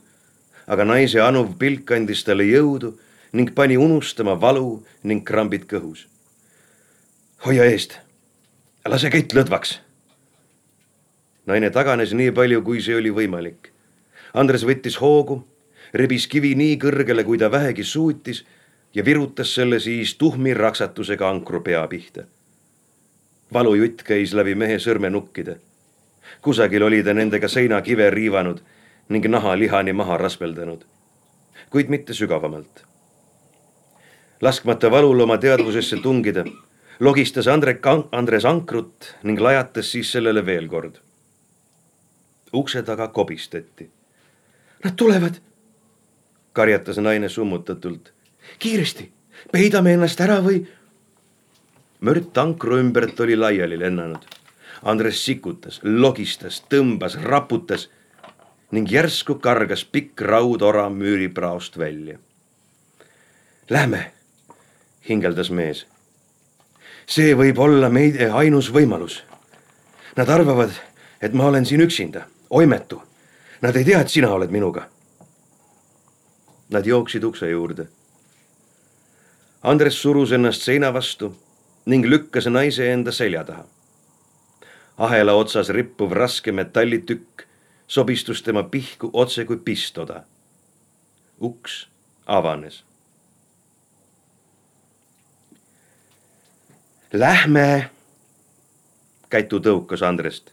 aga 0.67 0.85
naise 0.85 1.21
anuv 1.21 1.57
pilk 1.59 1.91
andis 1.93 2.25
talle 2.25 2.45
jõudu 2.45 2.99
ning 3.33 3.55
pani 3.55 3.77
unustama 3.77 4.41
valu 4.41 4.85
ning 5.03 5.25
krambid 5.25 5.67
kõhus. 5.67 6.07
hoia 7.47 7.65
eest, 7.65 7.99
lase 8.87 9.11
kett 9.11 9.33
lõdvaks. 9.33 9.79
naine 11.47 11.71
taganes 11.71 12.13
nii 12.13 12.31
palju, 12.33 12.63
kui 12.63 12.81
see 12.83 12.97
oli 12.97 13.11
võimalik. 13.11 13.73
Andres 14.35 14.65
võttis 14.65 14.97
hoogu, 15.01 15.45
rebis 15.93 16.27
kivi 16.27 16.55
nii 16.55 16.77
kõrgele, 16.79 17.25
kui 17.25 17.39
ta 17.39 17.51
vähegi 17.51 17.85
suutis 17.85 18.45
ja 18.97 19.05
virutas 19.05 19.55
selle 19.55 19.81
siis 19.81 20.15
tuhmi 20.15 20.55
raksatusega 20.55 21.29
ankru 21.29 21.61
pea 21.61 21.87
pihta. 21.89 22.23
valujutt 23.53 24.03
käis 24.03 24.33
läbi 24.35 24.55
mehe 24.55 24.79
sõrmenukkide. 24.79 25.57
kusagil 26.43 26.83
oli 26.83 27.03
ta 27.05 27.15
nendega 27.15 27.49
seinakive 27.49 28.11
riivanud 28.11 28.63
ning 29.09 29.27
naha 29.27 29.59
lihani 29.59 29.93
maha 29.93 30.17
rasveldanud, 30.17 30.85
kuid 31.71 31.89
mitte 31.89 32.15
sügavamalt. 32.15 32.85
laskmata 34.41 34.91
valul 34.91 35.21
oma 35.21 35.39
teadvusesse 35.39 35.97
tungida, 35.97 36.45
logistas 37.01 37.47
Andre, 37.47 37.79
Andres 38.13 38.45
ankrut 38.45 39.15
ning 39.23 39.41
lajatas 39.41 39.93
siis 39.93 40.13
sellele 40.13 40.47
veel 40.47 40.69
kord. 40.69 40.97
ukse 42.55 42.83
taga 42.83 43.09
kobistati. 43.09 43.91
Nad 44.85 44.93
tulevad, 44.97 45.35
karjatas 46.53 46.97
naine 46.97 47.29
summutatult 47.29 48.16
kiiresti, 48.59 49.11
peidame 49.53 49.95
ennast 49.97 50.21
ära 50.21 50.41
või. 50.45 50.65
mört 52.01 52.39
ankru 52.39 52.79
ümbert 52.79 53.21
oli 53.21 53.37
laiali 53.37 53.79
lennanud. 53.79 54.25
Andres 54.83 55.23
sikutas, 55.25 55.81
logistas, 55.83 56.61
tõmbas, 56.71 57.17
raputas 57.23 57.89
ning 58.71 58.91
järsku 58.91 59.39
kargas 59.41 59.85
pikk 59.85 60.21
raudora 60.21 60.89
müüripraost 60.91 61.79
välja. 61.79 62.19
Lähme, 63.71 64.13
hingeldas 65.09 65.51
mees. 65.51 65.87
see 67.07 67.35
võib 67.35 67.59
olla 67.59 67.89
meie 67.89 68.31
ainus 68.31 68.69
võimalus. 68.73 69.23
Nad 70.17 70.29
arvavad, 70.29 70.71
et 71.23 71.33
ma 71.33 71.47
olen 71.47 71.67
siin 71.67 71.81
üksinda, 71.81 72.27
oimetu. 72.51 73.03
Nad 73.63 73.77
ei 73.77 73.85
tea, 73.85 74.01
et 74.01 74.09
sina 74.09 74.29
oled 74.35 74.51
minuga. 74.51 74.89
Nad 76.71 76.87
jooksid 76.87 77.25
ukse 77.25 77.51
juurde 77.51 77.87
Andres 79.67 79.97
surus 80.03 80.31
ennast 80.33 80.63
seina 80.63 80.93
vastu 80.95 81.33
ning 81.91 82.05
lükkas 82.07 82.47
naise 82.47 82.87
enda 82.93 83.13
selja 83.13 83.43
taha. 83.45 83.65
ahela 84.99 85.33
otsas 85.35 85.69
rippuv 85.75 86.13
raske 86.13 86.53
metallitükk 86.53 87.43
sobistus 87.87 88.43
tema 88.43 88.63
pihku 88.63 89.11
otse 89.13 89.45
kui 89.45 89.57
pistoda. 89.57 90.23
uks 91.41 91.89
avanes. 92.27 92.85
Lähme, 97.13 97.91
kätu 99.31 99.59
tõukas 99.59 100.03
Andrest. 100.07 100.51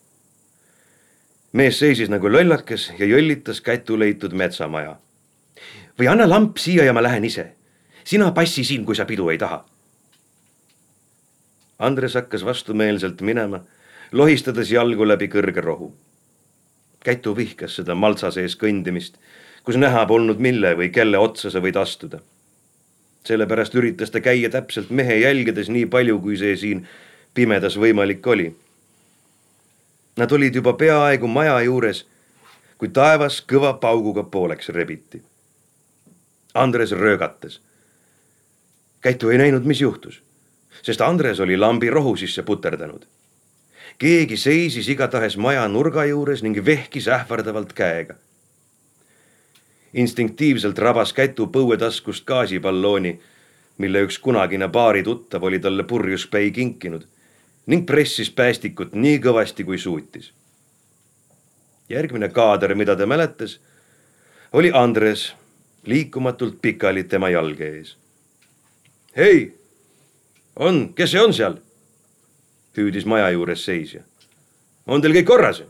mees 1.52 1.80
seisis 1.80 2.10
nagu 2.10 2.32
lollakas 2.32 2.92
ja 3.00 3.06
jõllitas 3.06 3.62
kätu 3.62 4.00
leitud 4.00 4.34
metsamaja. 4.34 4.98
või 6.00 6.08
anna 6.08 6.30
lamp 6.30 6.58
siia 6.58 6.84
ja 6.84 6.94
ma 6.94 7.04
lähen 7.04 7.26
ise 7.26 7.54
sina 8.04 8.32
passi 8.32 8.64
siin, 8.64 8.86
kui 8.86 8.96
sa 8.96 9.06
pidu 9.06 9.30
ei 9.30 9.38
taha. 9.38 9.64
Andres 11.80 12.14
hakkas 12.16 12.46
vastumeelselt 12.46 13.22
minema, 13.22 13.60
lohistades 14.12 14.72
jalgu 14.72 15.08
läbi 15.08 15.28
kõrge 15.28 15.62
rohu. 15.62 15.90
Kätu 17.04 17.36
vihkas 17.36 17.76
seda 17.80 17.96
maltsa 17.96 18.32
sees 18.32 18.56
kõndimist, 18.56 19.18
kus 19.64 19.80
näha 19.80 20.06
polnud, 20.08 20.40
mille 20.40 20.76
või 20.80 20.92
kelle 20.94 21.20
otsa 21.20 21.52
sa 21.52 21.60
võid 21.60 21.80
astuda. 21.80 22.20
sellepärast 23.24 23.76
üritas 23.76 24.12
ta 24.12 24.20
käia 24.20 24.50
täpselt 24.50 24.90
mehe 24.90 25.16
jälgedes 25.16 25.70
nii 25.70 25.86
palju, 25.86 26.20
kui 26.20 26.38
see 26.38 26.58
siin 26.58 26.88
pimedas 27.34 27.78
võimalik 27.80 28.28
oli. 28.28 28.56
Nad 30.18 30.32
olid 30.32 30.56
juba 30.56 30.74
peaaegu 30.74 31.28
maja 31.28 31.62
juures, 31.62 32.06
kui 32.78 32.90
taevas 32.90 33.42
kõva 33.42 33.74
pauguga 33.80 34.24
pooleks 34.24 34.70
rebiti. 34.70 35.22
Andres 36.54 36.92
röögatas 36.92 37.62
Käitu 39.04 39.30
ei 39.30 39.38
näinud, 39.38 39.66
mis 39.68 39.82
juhtus, 39.82 40.22
sest 40.82 41.02
Andres 41.02 41.40
oli 41.40 41.58
lambi 41.58 41.90
rohu 41.90 42.16
sisse 42.16 42.44
puterdanud. 42.44 43.04
keegi 43.98 44.38
seisis 44.38 44.90
igatahes 44.90 45.38
maja 45.38 45.68
nurga 45.68 46.06
juures 46.06 46.44
ning 46.44 46.66
vehkis 46.66 47.08
ähvardavalt 47.08 47.74
käega. 47.74 48.16
instinktiivselt 49.94 50.80
rabas 50.80 51.14
kätu 51.14 51.48
põuetaskust 51.48 52.26
gaasipallooni, 52.26 53.20
mille 53.78 54.04
üks 54.08 54.20
kunagine 54.20 54.68
baarituttav 54.68 55.44
oli 55.44 55.60
talle 55.60 55.84
purjus 55.84 56.28
päi 56.28 56.52
kinkinud 56.52 57.04
ning 57.66 57.86
pressis 57.86 58.32
päästikut 58.32 58.94
nii 58.94 59.20
kõvasti, 59.20 59.64
kui 59.64 59.78
suutis. 59.78 60.32
järgmine 61.90 62.30
kaader, 62.30 62.76
mida 62.76 62.96
ta 62.96 63.06
mäletas, 63.06 63.60
oli 64.54 64.72
Andres 64.74 65.34
liikumatult 65.86 66.62
pikali 66.62 67.04
tema 67.04 67.30
jalge 67.30 67.68
ees. 67.68 68.03
Hei, 69.18 69.54
on, 70.56 70.94
kes 70.94 71.12
see 71.12 71.22
on 71.22 71.34
seal? 71.34 71.58
hüüdis 72.78 73.06
maja 73.06 73.30
juures 73.32 73.66
seisja. 73.66 74.02
on 74.88 75.02
teil 75.02 75.14
kõik 75.20 75.30
korras? 75.30 75.64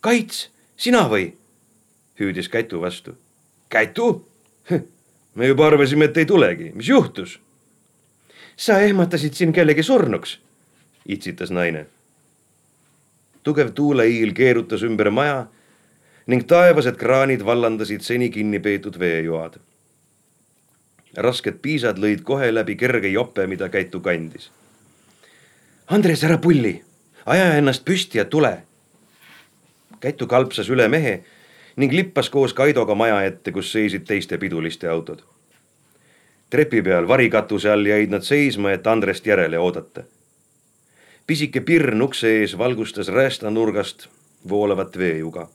Kaits, 0.00 0.48
sina 0.76 1.04
või? 1.08 1.32
hüüdis 2.20 2.48
Kätu 2.48 2.80
vastu. 2.80 3.16
Kätu? 3.68 4.28
me 5.34 5.46
juba 5.46 5.66
arvasime, 5.66 6.08
et 6.08 6.16
ei 6.16 6.26
tulegi, 6.26 6.72
mis 6.74 6.88
juhtus? 6.88 7.40
sa 8.56 8.80
ehmatasid 8.80 9.34
siin 9.34 9.52
kellegi 9.52 9.82
surnuks, 9.82 10.38
itsitas 11.08 11.50
naine. 11.50 11.86
tugev 13.42 13.72
tuuleiil 13.74 14.32
keerutas 14.32 14.82
ümber 14.82 15.10
maja 15.10 15.46
ning 16.26 16.46
taevased 16.46 16.96
kraanid 16.96 17.42
vallandasid 17.44 18.00
seni 18.00 18.30
kinni 18.30 18.60
peetud 18.60 18.98
veejoad. 18.98 19.58
Rasked 21.16 21.58
piisad 21.62 21.98
lõid 21.98 22.22
kohe 22.24 22.52
läbi 22.54 22.76
kerge 22.76 23.08
jope, 23.08 23.46
mida 23.46 23.68
Käitu 23.68 24.00
kandis. 24.00 24.50
Andres, 25.86 26.24
ära 26.24 26.38
pulli, 26.38 26.82
aja 27.26 27.54
ennast 27.56 27.84
püsti 27.84 28.18
ja 28.18 28.24
tule. 28.24 28.62
Käitu 30.00 30.26
kalpsas 30.26 30.70
üle 30.70 30.88
mehe 30.88 31.20
ning 31.76 31.92
lippas 31.92 32.28
koos 32.30 32.54
Kaidoga 32.54 32.94
maja 32.94 33.22
ette, 33.24 33.52
kus 33.52 33.72
seisid 33.72 34.04
teiste 34.08 34.38
piduliste 34.38 34.88
autod 34.88 35.22
trepi 36.52 36.82
peal 36.84 37.06
varikatuse 37.08 37.70
all 37.72 37.86
jäid 37.88 38.10
nad 38.12 38.24
seisma, 38.28 38.74
et 38.76 38.86
Andrest 38.86 39.26
järele 39.26 39.58
oodata. 39.58 40.02
pisike 41.26 41.60
pirn 41.60 42.02
ukse 42.02 42.28
ees 42.40 42.58
valgustas 42.58 43.08
räästa 43.08 43.50
nurgast 43.50 44.08
voolavat 44.48 44.98
veejuga. 44.98 45.48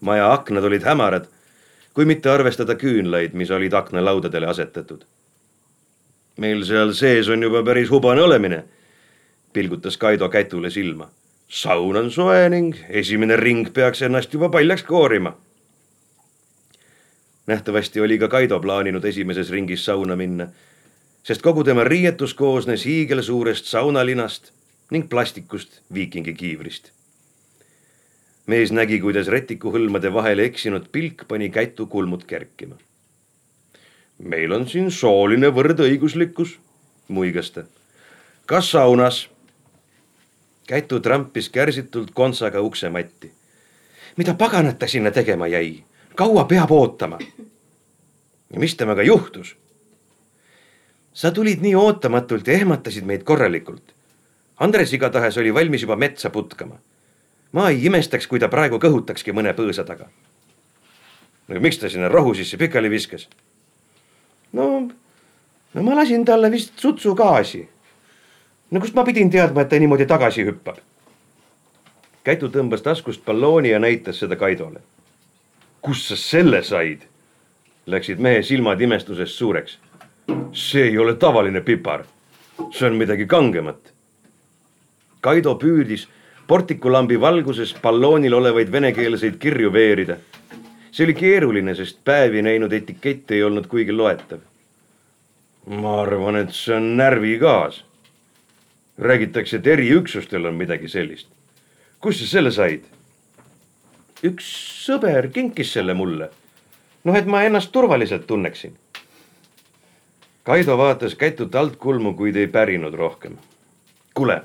maja 0.00 0.32
aknad 0.32 0.64
olid 0.64 0.82
hämarad, 0.82 1.26
kui 1.94 2.04
mitte 2.04 2.30
arvestada 2.30 2.74
küünlaid, 2.74 3.32
mis 3.32 3.50
olid 3.50 3.72
aknalaudadele 3.72 4.46
asetatud. 4.46 5.04
meil 6.36 6.64
seal 6.64 6.92
sees 6.92 7.28
on 7.28 7.42
juba 7.42 7.62
päris 7.62 7.90
hubane 7.90 8.22
olemine, 8.22 8.64
pilgutas 9.52 9.96
Kaido 9.96 10.28
Kätule 10.28 10.70
silma. 10.70 11.10
saun 11.48 11.96
on 11.96 12.10
soe 12.10 12.48
ning 12.48 12.76
esimene 12.88 13.36
ring 13.36 13.72
peaks 13.72 14.02
ennast 14.02 14.32
juba 14.32 14.48
paljaks 14.48 14.82
koorima 14.82 15.36
nähtavasti 17.50 18.00
oli 18.00 18.18
ka 18.18 18.28
Kaido 18.28 18.60
plaaninud 18.60 19.04
esimeses 19.04 19.50
ringis 19.50 19.84
sauna 19.84 20.16
minna, 20.16 20.46
sest 21.22 21.42
kogu 21.42 21.64
tema 21.64 21.84
riietus 21.84 22.34
koosnes 22.34 22.84
hiigelsuurest 22.86 23.66
saunalinast 23.66 24.52
ning 24.90 25.08
plastikust 25.10 25.80
viikingikiivrist. 25.94 26.92
Mees 28.50 28.72
nägi, 28.74 28.98
kuidas 29.00 29.28
retikuhõlmade 29.30 30.10
vahele 30.12 30.46
eksinud 30.50 30.88
pilk 30.92 31.26
pani 31.28 31.50
käitu 31.54 31.86
kulmud 31.86 32.24
kerkima. 32.26 32.76
meil 34.18 34.52
on 34.52 34.66
siin 34.68 34.90
sooline 34.90 35.48
võrdõiguslikkus, 35.48 36.58
muigas 37.08 37.50
ta. 37.50 37.64
kas 38.46 38.70
saunas? 38.70 39.28
käitu 40.66 41.00
trampis 41.00 41.48
kärsitult 41.48 42.10
kontsaga 42.14 42.60
uksematti. 42.60 43.32
mida 44.16 44.34
paganat 44.34 44.78
ta 44.78 44.86
sinna 44.86 45.10
tegema 45.10 45.46
jäi? 45.46 45.84
kaua 46.14 46.44
peab 46.44 46.70
ootama? 46.70 47.18
ja 48.52 48.60
mis 48.60 48.74
temaga 48.76 49.02
juhtus? 49.02 49.56
sa 51.12 51.30
tulid 51.30 51.62
nii 51.62 51.74
ootamatult 51.74 52.46
ja 52.46 52.54
ehmatasid 52.54 53.04
meid 53.04 53.22
korralikult. 53.22 53.94
Andres 54.60 54.92
igatahes 54.92 55.38
oli 55.38 55.54
valmis 55.54 55.82
juba 55.82 55.96
metsa 55.96 56.30
putkama. 56.30 56.78
Ma 57.52 57.68
ei 57.70 57.84
imestaks, 57.86 58.26
kui 58.26 58.38
ta 58.38 58.48
praegu 58.48 58.78
kõhutakski 58.78 59.34
mõne 59.34 59.54
põõsa 59.56 59.84
taga. 59.86 60.08
no 61.48 61.60
miks 61.60 61.78
ta 61.78 61.88
sinna 61.88 62.08
rohu 62.08 62.34
sisse 62.34 62.56
pikali 62.56 62.90
viskas? 62.90 63.28
no, 64.52 64.88
no 65.74 65.82
ma 65.82 65.94
lasin 65.94 66.24
talle 66.24 66.50
vist 66.50 66.78
sutsu 66.78 67.14
gaasi. 67.14 67.68
no 68.70 68.80
kust 68.80 68.94
ma 68.94 69.04
pidin 69.04 69.30
teadma, 69.30 69.62
et 69.62 69.68
ta 69.68 69.78
niimoodi 69.78 70.06
tagasi 70.06 70.46
hüppab? 70.46 70.78
Kätu 72.24 72.50
tõmbas 72.52 72.82
taskust 72.84 73.24
ballooni 73.24 73.70
ja 73.70 73.78
näitas 73.78 74.18
seda 74.18 74.36
Kaidole. 74.36 74.80
kust 75.80 76.08
sa 76.08 76.16
selle 76.16 76.62
said? 76.62 77.02
läksid 77.86 78.18
mehe 78.18 78.42
silmad 78.42 78.80
imestusest 78.80 79.34
suureks. 79.34 79.78
see 80.52 80.82
ei 80.82 80.98
ole 80.98 81.14
tavaline 81.14 81.60
pipar. 81.60 82.04
see 82.70 82.86
on 82.86 82.94
midagi 82.96 83.26
kangemat. 83.26 83.92
Kaido 85.20 85.54
püüdis 85.54 86.08
portikulambi 86.50 87.20
valguses 87.20 87.76
balloonil 87.82 88.34
olevaid 88.34 88.72
venekeelseid 88.72 89.36
kirju 89.38 89.72
veerida. 89.72 90.16
see 90.90 91.04
oli 91.06 91.14
keeruline, 91.14 91.74
sest 91.74 92.00
päevi 92.04 92.42
näinud 92.42 92.72
etikett 92.72 93.30
ei 93.30 93.42
olnud 93.42 93.66
kuigi 93.70 93.92
loetav. 93.92 94.40
ma 95.66 96.00
arvan, 96.02 96.36
et 96.36 96.50
see 96.52 96.74
on 96.76 96.96
närvigaas. 96.96 97.84
räägitakse, 98.98 99.56
et 99.56 99.66
eriüksustel 99.66 100.44
on 100.44 100.54
midagi 100.54 100.88
sellist. 100.88 101.28
kust 102.00 102.20
sa 102.20 102.26
selle 102.26 102.50
said? 102.50 102.82
üks 104.22 104.50
sõber 104.86 105.30
kinkis 105.32 105.72
selle 105.72 105.94
mulle 105.94 106.30
noh, 107.04 107.16
et 107.16 107.26
ma 107.26 107.42
ennast 107.42 107.72
turvaliselt 107.72 108.26
tunneksin. 108.26 108.74
Kaido 110.44 110.78
vaatas 110.78 111.14
Kätut 111.14 111.54
altkulmu, 111.54 112.14
kuid 112.14 112.36
ei 112.36 112.46
pärinud 112.46 112.94
rohkem. 112.94 113.36
kuule, 114.14 114.42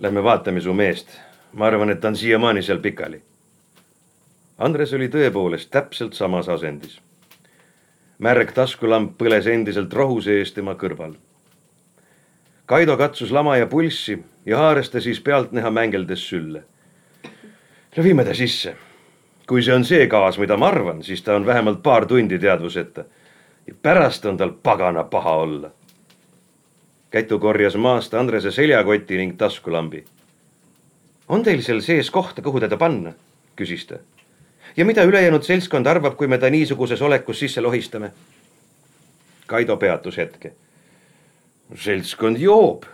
lähme 0.00 0.22
vaatame 0.22 0.60
su 0.60 0.74
meest. 0.74 1.08
ma 1.52 1.66
arvan, 1.66 1.90
et 1.90 2.00
ta 2.00 2.08
on 2.08 2.16
siiamaani 2.16 2.62
seal 2.62 2.78
pikali. 2.78 3.22
Andres 4.58 4.92
oli 4.94 5.08
tõepoolest 5.08 5.70
täpselt 5.70 6.14
samas 6.14 6.48
asendis. 6.48 7.00
märg 8.18 8.52
taskulamp 8.52 9.18
põles 9.18 9.46
endiselt 9.46 9.92
rohu 9.92 10.20
sees 10.20 10.52
tema 10.52 10.74
kõrval. 10.74 11.14
Kaido 12.66 12.96
katsus 12.96 13.30
lama 13.30 13.56
ja 13.56 13.66
pulssi 13.66 14.22
ja 14.46 14.58
haaras 14.58 14.90
ta 14.90 15.00
siis 15.00 15.20
pealtnäha 15.20 15.70
mängeldes 15.70 16.28
sülle. 16.28 16.62
no 17.96 18.02
viime 18.02 18.24
ta 18.24 18.34
sisse 18.34 18.76
kui 19.50 19.64
see 19.66 19.74
on 19.74 19.82
see 19.84 20.06
gaas, 20.06 20.36
mida 20.38 20.54
ma 20.56 20.68
arvan, 20.70 21.00
siis 21.02 21.24
ta 21.26 21.34
on 21.34 21.46
vähemalt 21.46 21.82
paar 21.82 22.06
tundi 22.06 22.38
teadvuseta. 22.38 23.04
ja 23.66 23.74
pärast 23.82 24.26
on 24.26 24.36
tal 24.36 24.52
pagana 24.62 25.04
paha 25.04 25.32
olla. 25.36 25.70
Kätu 27.10 27.38
korjas 27.38 27.74
maast 27.76 28.14
Andrese 28.14 28.50
seljakoti 28.50 29.16
ning 29.16 29.38
taskulambi. 29.38 30.04
on 31.28 31.42
teil 31.42 31.62
seal 31.62 31.80
sees 31.80 32.10
kohta, 32.10 32.42
kuhu 32.42 32.60
teda 32.60 32.76
panna? 32.76 33.12
küsis 33.56 33.86
ta. 33.86 33.98
ja 34.76 34.84
mida 34.84 35.02
ülejäänud 35.02 35.42
seltskond 35.42 35.86
arvab, 35.86 36.16
kui 36.16 36.26
me 36.26 36.38
ta 36.38 36.50
niisuguses 36.50 37.02
olekus 37.02 37.38
sisse 37.38 37.60
lohistame? 37.60 38.12
Kaido 39.46 39.76
peatus 39.76 40.16
hetke. 40.16 40.52
seltskond 41.74 42.38
joob. 42.38 42.84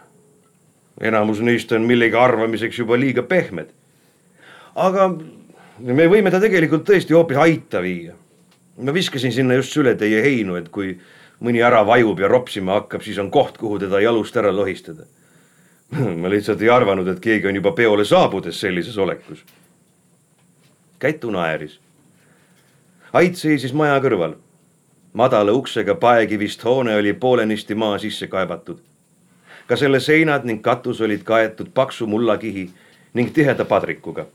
enamus 1.00 1.40
neist 1.40 1.72
on 1.72 1.83
millegi 1.83 2.16
arvamiseks 2.16 2.79
juba 2.79 2.96
liiga 3.00 3.22
pehmed. 3.22 3.68
aga 4.74 5.11
me 5.79 6.09
võime 6.09 6.31
ta 6.31 6.40
tegelikult 6.40 6.88
tõesti 6.88 7.12
hoopis 7.12 7.37
aita 7.37 7.83
viia. 7.83 8.14
ma 8.81 8.94
viskasin 8.94 9.33
sinna 9.33 9.55
just 9.55 9.72
sületäie 9.72 10.22
heinu, 10.22 10.57
et 10.57 10.68
kui 10.68 10.96
mõni 11.40 11.62
ära 11.62 11.83
vajub 11.87 12.20
ja 12.20 12.29
ropsima 12.29 12.81
hakkab, 12.81 13.03
siis 13.03 13.18
on 13.18 13.31
koht, 13.31 13.59
kuhu 13.59 13.79
teda 13.79 14.01
jalust 14.01 14.37
ära 14.37 14.53
lohistada. 14.55 15.05
ma 16.20 16.31
lihtsalt 16.33 16.62
ei 16.62 16.70
arvanud, 16.72 17.09
et 17.09 17.20
keegi 17.20 17.49
on 17.49 17.61
juba 17.61 17.72
peole 17.72 18.05
saabudes 18.05 18.61
sellises 18.61 18.99
olekus. 18.99 19.44
Kätu 20.99 21.31
naeris. 21.31 21.79
Ait 23.12 23.37
seisis 23.37 23.72
maja 23.72 24.01
kõrval. 24.01 24.37
madala 25.16 25.53
uksega 25.53 25.94
paekivist 25.94 26.64
hoone 26.64 26.96
oli 26.96 27.12
poolenisti 27.12 27.75
maa 27.75 27.99
sisse 27.99 28.27
kaevatud. 28.27 28.79
ka 29.66 29.77
selle 29.77 30.01
seinad 30.01 30.44
ning 30.44 30.62
katus 30.62 31.01
olid 31.01 31.22
kaetud 31.22 31.68
paksu 31.75 32.07
mullakihi 32.07 32.70
ning 33.14 33.33
tiheda 33.33 33.64
padrikuga 33.64 34.27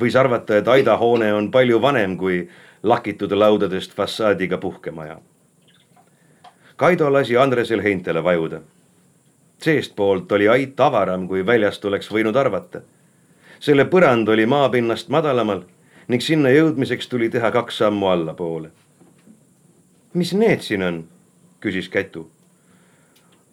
võis 0.00 0.16
arvata, 0.16 0.56
et 0.56 0.68
Aida 0.68 0.96
hoone 0.96 1.32
on 1.34 1.50
palju 1.50 1.80
vanem 1.82 2.16
kui 2.16 2.44
lakitud 2.82 3.32
laudadest 3.32 3.94
fassaadiga 3.96 4.58
puhkemaja. 4.58 5.18
Kaido 6.76 7.12
lasi 7.12 7.36
Andresel 7.36 7.82
heintele 7.82 8.24
vajuda. 8.24 8.60
seestpoolt 9.58 10.32
oli 10.32 10.48
ait 10.48 10.80
avaram, 10.80 11.28
kui 11.28 11.46
väljast 11.46 11.84
oleks 11.84 12.10
võinud 12.12 12.36
arvata. 12.36 12.80
selle 13.60 13.84
põrand 13.84 14.28
oli 14.28 14.46
maapinnast 14.46 15.08
madalamal 15.08 15.62
ning 16.08 16.22
sinna 16.22 16.48
jõudmiseks 16.48 17.08
tuli 17.08 17.28
teha 17.28 17.50
kaks 17.50 17.78
sammu 17.78 18.06
allapoole. 18.06 18.70
mis 20.14 20.34
need 20.34 20.60
siin 20.60 20.82
on? 20.82 21.04
küsis 21.60 21.88
Kätu. 21.88 22.30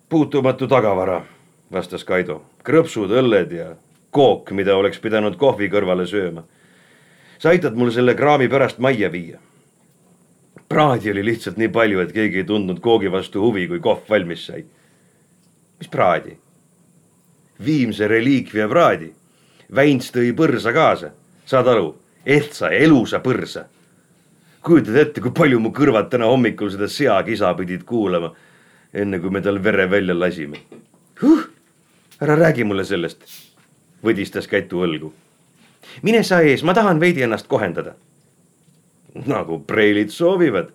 puutumatu 0.09 0.67
tagavara, 0.67 1.25
vastas 1.71 2.03
Kaido. 2.03 2.43
krõpsud, 2.63 3.07
õlled 3.07 3.51
ja 3.51 3.75
kook, 4.11 4.51
mida 4.51 4.75
oleks 4.75 4.99
pidanud 4.99 5.35
kohvi 5.35 5.69
kõrvale 5.69 6.05
sööma. 6.05 6.43
sa 7.39 7.49
aitad 7.49 7.75
mul 7.75 7.91
selle 7.91 8.15
kraami 8.15 8.47
pärast 8.47 8.79
majja 8.79 9.11
viia. 9.11 9.39
Praadi 10.73 11.11
oli 11.13 11.23
lihtsalt 11.25 11.59
nii 11.61 11.69
palju, 11.69 12.01
et 12.01 12.13
keegi 12.15 12.41
ei 12.41 12.47
tundnud 12.49 12.79
koogi 12.81 13.11
vastu 13.13 13.41
huvi, 13.43 13.67
kui 13.69 13.79
kohv 13.83 14.09
valmis 14.09 14.47
sai. 14.49 14.63
mis 15.79 15.89
praadi? 15.89 16.37
viimse 17.65 18.07
reliikvia 18.07 18.67
praadi. 18.67 19.13
Väints 19.75 20.11
tõi 20.11 20.33
põrsa 20.35 20.73
kaasa, 20.73 21.11
saad 21.45 21.67
aru, 21.67 21.93
ehtsa 22.25 22.69
elusa 22.69 23.19
põrsa. 23.19 23.65
kujutad 24.63 24.97
ette, 24.97 25.21
kui 25.21 25.31
palju 25.31 25.59
mu 25.59 25.69
kõrvad 25.69 26.09
täna 26.09 26.25
hommikul 26.25 26.71
seda 26.71 26.87
seakisa 26.87 27.53
pidid 27.53 27.83
kuulama, 27.83 28.33
enne 28.93 29.19
kui 29.19 29.29
me 29.29 29.41
tal 29.41 29.63
vere 29.63 29.89
välja 29.89 30.19
lasime 30.19 30.57
huh,. 31.21 31.49
ära 32.21 32.35
räägi 32.35 32.63
mulle 32.63 32.85
sellest, 32.85 33.19
võdistas 34.03 34.47
Kätu 34.47 34.85
õlgu 34.85 35.13
mine 36.01 36.23
sa 36.23 36.41
ees, 36.41 36.63
ma 36.63 36.73
tahan 36.73 36.99
veidi 36.99 37.23
ennast 37.23 37.47
kohendada. 37.47 37.95
Nagu 39.25 39.59
preilid 39.67 40.09
soovivad, 40.09 40.71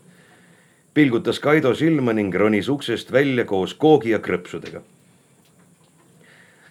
pilgutas 0.95 1.41
Kaido 1.41 1.75
silma 1.75 2.13
ning 2.13 2.35
ronis 2.35 2.69
uksest 2.69 3.13
välja 3.13 3.45
koos 3.45 3.75
koogi 3.75 4.11
ja 4.11 4.19
krõpsudega. 4.19 4.83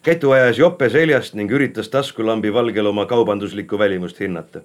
Kätu 0.03 0.31
ajas 0.31 0.57
jope 0.57 0.89
seljast 0.89 1.35
ning 1.35 1.51
üritas 1.51 1.89
taskulambi 1.91 2.53
valgel 2.53 2.87
oma 2.87 3.05
kaubanduslikku 3.05 3.79
välimust 3.79 4.19
hinnata. 4.19 4.61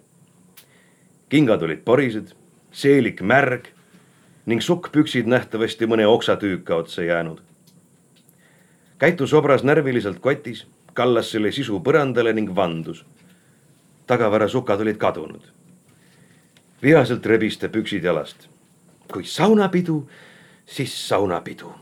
kingad 1.28 1.62
olid 1.62 1.80
porised, 1.84 2.34
seelik 2.72 3.22
märg 3.22 3.66
ning 4.46 4.60
sukkpüksid 4.62 5.26
nähtavasti 5.26 5.86
mõne 5.86 6.06
oksatüüka 6.06 6.74
otsa 6.74 7.02
jäänud. 7.02 7.40
Kätu 8.98 9.26
sobras 9.26 9.64
närviliselt 9.64 10.18
kotis, 10.20 10.66
kallas 10.94 11.30
selle 11.30 11.52
sisu 11.52 11.80
põrandale 11.80 12.32
ning 12.32 12.54
vandus 12.54 13.04
tagavarasukad 14.06 14.80
olid 14.80 14.96
kadunud. 14.96 15.42
Vihaselt 16.82 17.26
rebis 17.26 17.58
ta 17.58 17.68
püksid 17.68 18.04
jalast. 18.04 18.48
kui 19.12 19.24
saunapidu, 19.24 20.08
siis 20.66 21.08
saunapidu, 21.08 21.72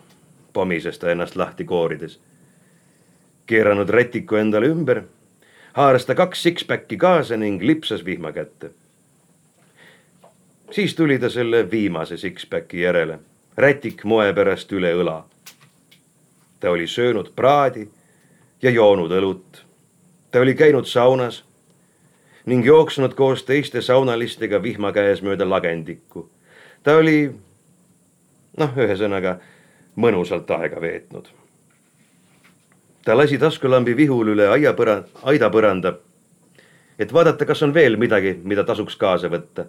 pomises 0.52 0.98
ta 0.98 1.10
ennast 1.10 1.36
lahti 1.36 1.64
koorides. 1.64 2.20
keeranud 3.46 3.88
rätiku 3.88 4.36
endale 4.36 4.66
ümber, 4.66 5.02
haaras 5.72 6.06
ta 6.06 6.14
kaks 6.14 6.42
six-packi 6.42 6.96
kaasa 6.96 7.36
ning 7.36 7.62
lipsas 7.62 8.04
vihma 8.04 8.32
kätte. 8.32 8.70
siis 10.70 10.94
tuli 10.94 11.18
ta 11.18 11.28
selle 11.28 11.70
viimase 11.70 12.16
six-packi 12.16 12.80
järele, 12.80 13.18
rätik 13.56 14.04
moe 14.04 14.32
pärast 14.32 14.72
üle 14.72 14.94
õla. 14.94 15.24
ta 16.60 16.70
oli 16.70 16.86
söönud 16.86 17.32
praadi 17.36 17.88
ja 18.62 18.70
joonud 18.70 19.10
õlut. 19.10 19.64
ta 20.30 20.40
oli 20.40 20.54
käinud 20.54 20.84
saunas 20.84 21.44
ning 22.46 22.66
jooksnud 22.66 23.14
koos 23.14 23.44
teiste 23.44 23.82
saunalistega 23.82 24.62
vihma 24.62 24.92
käes 24.92 25.22
mööda 25.22 25.48
lagendikku. 25.48 26.28
ta 26.82 26.96
oli, 26.96 27.32
noh, 28.56 28.76
ühesõnaga 28.76 29.38
mõnusalt 29.96 30.50
aega 30.50 30.80
veetnud. 30.80 31.28
ta 33.04 33.16
lasi 33.16 33.38
taskulambi 33.38 33.96
vihul 33.96 34.32
üle 34.34 34.48
aiapõra-, 34.48 35.04
aidapõranda, 35.22 35.94
et 36.98 37.12
vaadata, 37.12 37.46
kas 37.46 37.62
on 37.62 37.74
veel 37.74 37.96
midagi, 37.96 38.38
mida 38.44 38.64
tasuks 38.64 38.96
kaasa 38.96 39.28
võtta. 39.28 39.66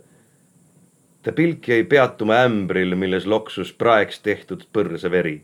ta 1.22 1.32
pilk 1.32 1.68
jäi 1.68 1.84
peatuma 1.84 2.44
ämbril, 2.46 2.96
milles 2.96 3.26
loksus 3.26 3.74
praeks 3.74 4.20
tehtud 4.20 4.68
põrsaveri. 4.74 5.42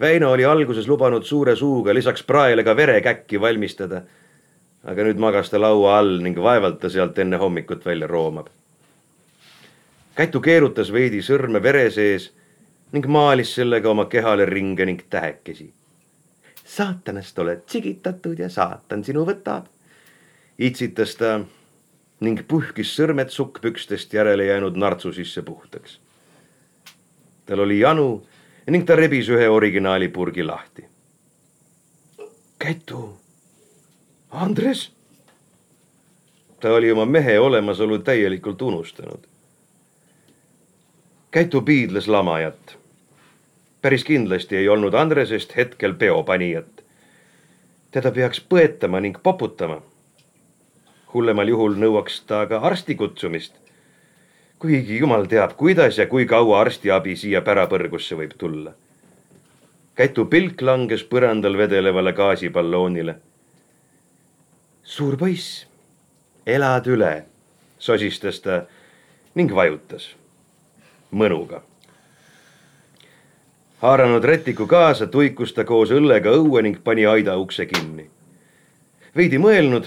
Väino 0.00 0.30
oli 0.32 0.44
alguses 0.44 0.88
lubanud 0.88 1.24
suure 1.24 1.56
suuga 1.56 1.94
lisaks 1.94 2.22
praele 2.22 2.64
ka 2.64 2.76
verekäkki 2.76 3.40
valmistada 3.40 4.02
aga 4.84 5.04
nüüd 5.04 5.20
magas 5.20 5.50
ta 5.50 5.60
laua 5.60 5.98
all 5.98 6.20
ning 6.24 6.38
vaevalt 6.38 6.80
ta 6.80 6.88
sealt 6.88 7.18
enne 7.18 7.36
hommikut 7.36 7.84
välja 7.86 8.06
roomab. 8.06 8.48
Kätu 10.16 10.40
keerutas 10.40 10.92
veidi 10.92 11.20
sõrme 11.24 11.62
vere 11.62 11.90
sees 11.90 12.30
ning 12.92 13.06
maalis 13.06 13.54
sellega 13.54 13.90
oma 13.90 14.06
kehale 14.10 14.46
ringe 14.46 14.86
ning 14.86 15.02
tähekesi. 15.10 15.72
saatanast 16.64 17.38
oled 17.38 17.62
tsigitatud 17.66 18.38
ja 18.38 18.48
saatan 18.48 19.04
sinu 19.04 19.26
võtab. 19.26 19.66
itsitas 20.58 21.14
ta 21.16 21.40
ning 22.20 22.40
puhkis 22.48 22.96
sõrmed 22.96 23.28
sukkpükstest 23.28 24.12
järele 24.14 24.44
jäänud 24.44 24.76
nartsu 24.76 25.12
sisse 25.12 25.42
puhtaks. 25.42 26.00
tal 27.46 27.60
oli 27.60 27.78
janu 27.78 28.26
ning 28.66 28.86
ta 28.86 28.96
rebis 28.96 29.28
ühe 29.28 29.48
originaalipurgi 29.48 30.42
lahti. 30.42 30.84
Kätu 32.58 33.18
Andres? 34.30 34.92
ta 36.60 36.74
oli 36.74 36.92
oma 36.92 37.04
mehe 37.04 37.40
olemasolu 37.40 37.98
täielikult 37.98 38.62
unustanud. 38.62 39.18
Kätu 41.30 41.62
piidles 41.62 42.08
lamajat. 42.08 42.78
päris 43.82 44.04
kindlasti 44.04 44.56
ei 44.56 44.68
olnud 44.68 44.94
Andresest 44.94 45.56
hetkel 45.56 45.94
peopanijat. 45.94 46.84
teda 47.90 48.10
peaks 48.10 48.44
põetama 48.54 49.00
ning 49.00 49.16
poputama. 49.22 49.82
hullemal 51.14 51.48
juhul 51.48 51.74
nõuaks 51.74 52.22
ta 52.26 52.46
ka 52.46 52.58
arsti 52.58 52.94
kutsumist. 52.94 53.54
kuigi 54.58 54.98
jumal 54.98 55.24
teab, 55.24 55.56
kuidas 55.56 55.98
ja 55.98 56.06
kui 56.06 56.26
kaua 56.26 56.60
arstiabi 56.60 57.16
siia 57.16 57.40
pärapõrgusse 57.40 58.16
võib 58.16 58.38
tulla. 58.38 58.72
Kätu 59.94 60.24
pilk 60.24 60.62
langes 60.62 61.04
põrandal 61.04 61.56
vedelevale 61.56 62.12
gaasiballoonile 62.12 63.16
suur 64.90 65.14
poiss, 65.16 65.66
elad 66.46 66.86
üle, 66.90 67.12
sosistas 67.78 68.40
ta 68.42 68.64
ning 69.38 69.52
vajutas 69.54 70.08
mõnuga. 71.14 71.60
haaranud 73.80 74.24
rätiku 74.24 74.66
kaasa, 74.66 75.06
tuikus 75.06 75.54
ta 75.54 75.64
koos 75.64 75.94
õllega 75.94 76.34
õue 76.34 76.62
ning 76.62 76.82
pani 76.84 77.06
aida 77.06 77.38
ukse 77.38 77.66
kinni. 77.66 78.10
veidi 79.16 79.38
mõelnud, 79.38 79.86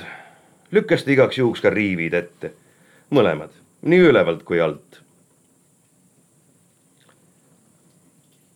lükkas 0.71 1.03
ta 1.03 1.11
igaks 1.11 1.37
juhuks 1.37 1.61
ka 1.61 1.69
riivid 1.69 2.13
ette, 2.13 2.53
mõlemad, 3.11 3.51
nii 3.81 3.99
ülevalt 4.07 4.43
kui 4.43 4.61
alt. 4.61 5.03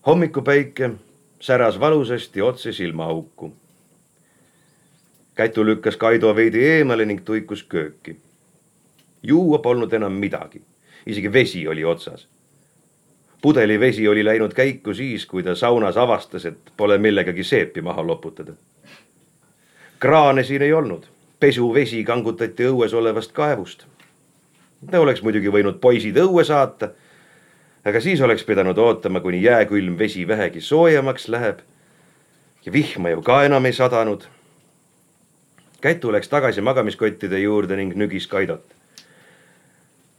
hommikupäike 0.07 0.91
säras 1.39 1.79
valusasti 1.79 2.41
otse 2.41 2.71
silmaauku 2.71 3.51
Kätu 5.37 5.65
lükkas 5.65 5.97
Kaido 5.97 6.35
veidi 6.35 6.63
eemale 6.65 7.05
ning 7.05 7.21
tuikus 7.21 7.61
kööki. 7.63 8.15
juua 9.23 9.57
polnud 9.57 9.93
enam 9.93 10.13
midagi, 10.13 10.61
isegi 11.05 11.33
vesi 11.33 11.67
oli 11.67 11.85
otsas. 11.85 12.27
pudelivesi 13.41 14.07
oli 14.07 14.25
läinud 14.25 14.53
käiku 14.53 14.93
siis, 14.93 15.25
kui 15.25 15.43
ta 15.43 15.55
saunas 15.55 15.97
avastas, 15.97 16.45
et 16.45 16.57
pole 16.77 16.97
millegagi 16.97 17.43
seepi 17.43 17.81
maha 17.81 18.07
loputada. 18.07 18.53
kraane 19.99 20.43
siin 20.43 20.61
ei 20.61 20.73
olnud, 20.73 21.05
pesuvesi 21.39 22.03
kangutati 22.03 22.63
õues 22.63 22.95
olevast 22.95 23.31
kaevust. 23.31 23.85
ta 24.91 24.99
oleks 24.99 25.21
muidugi 25.21 25.51
võinud 25.51 25.77
poisid 25.79 26.17
õue 26.17 26.43
saata, 26.43 26.89
aga 27.85 28.01
siis 28.01 28.21
oleks 28.21 28.43
pidanud 28.43 28.77
ootama, 28.77 29.19
kuni 29.19 29.43
jääkülm 29.43 29.99
vesi 29.99 30.27
vähegi 30.27 30.61
soojemaks 30.61 31.27
läheb. 31.27 31.59
ja 32.65 32.73
vihma 32.73 33.09
ju 33.09 33.21
ka 33.21 33.43
enam 33.43 33.65
ei 33.65 33.73
sadanud 33.73 34.27
Kätu 35.81 36.11
läks 36.11 36.29
tagasi 36.29 36.61
magamiskottide 36.61 37.39
juurde 37.39 37.75
ning 37.77 37.93
nügis 37.93 38.27
Kaidot. 38.27 38.65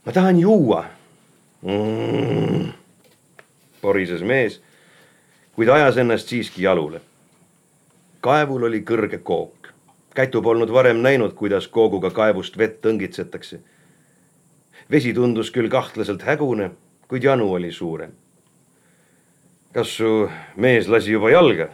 ma 0.05 0.11
tahan 0.11 0.39
juua 0.39 0.85
mm.. 1.61 2.71
porises 3.81 4.23
mees, 4.23 4.61
kuid 5.53 5.69
ajas 5.69 5.97
ennast 5.97 6.31
siiski 6.31 6.63
jalule. 6.63 7.01
kaevul 8.21 8.63
oli 8.63 8.79
kõrge 8.87 9.19
kook. 9.19 9.73
Kätu 10.15 10.41
polnud 10.41 10.71
varem 10.71 11.03
näinud, 11.03 11.33
kuidas 11.35 11.67
kooguga 11.67 12.11
kaevust 12.11 12.57
vett 12.57 12.85
õngitsetakse. 12.85 13.59
vesi 14.91 15.13
tundus 15.13 15.51
küll 15.51 15.69
kahtlaselt 15.69 16.23
hägune, 16.23 16.71
kuid 17.07 17.23
janu 17.23 17.51
oli 17.51 17.71
suurem. 17.71 18.11
kas 19.73 19.97
su 19.97 20.29
mees 20.55 20.87
lasi 20.87 21.11
juba 21.11 21.29
jalga? 21.29 21.67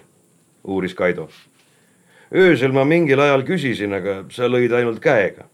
uuris 0.64 0.93
Kaido 0.93 1.30
öösel 2.34 2.71
ma 2.71 2.84
mingil 2.86 3.19
ajal 3.19 3.43
küsisin, 3.45 3.93
aga 3.93 4.23
sa 4.34 4.49
lõid 4.49 4.73
ainult 4.73 5.01
käega. 5.03 5.49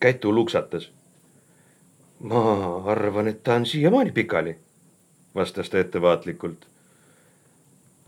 Kätu 0.00 0.34
luksatas. 0.34 0.90
ma 2.20 2.82
arvan, 2.88 3.28
et 3.28 3.42
ta 3.44 3.54
on 3.54 3.66
siiamaani 3.66 4.12
pikali, 4.12 4.56
vastas 5.34 5.70
ta 5.70 5.78
ettevaatlikult. 5.78 6.66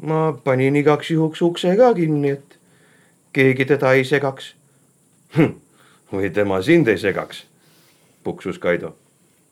ma 0.02 0.32
panin 0.44 0.76
igaks 0.76 1.10
juhuks 1.10 1.42
ukse 1.42 1.76
ka 1.76 1.94
kinni, 1.94 2.30
et 2.30 2.58
keegi 3.32 3.64
teda 3.64 3.92
ei 3.92 4.04
segaks. 4.04 4.54
Hm, 5.36 5.52
või 6.12 6.30
tema 6.30 6.62
sind 6.62 6.88
ei 6.88 6.98
segaks, 6.98 7.46
puksus 8.24 8.58
Kaido. 8.58 8.96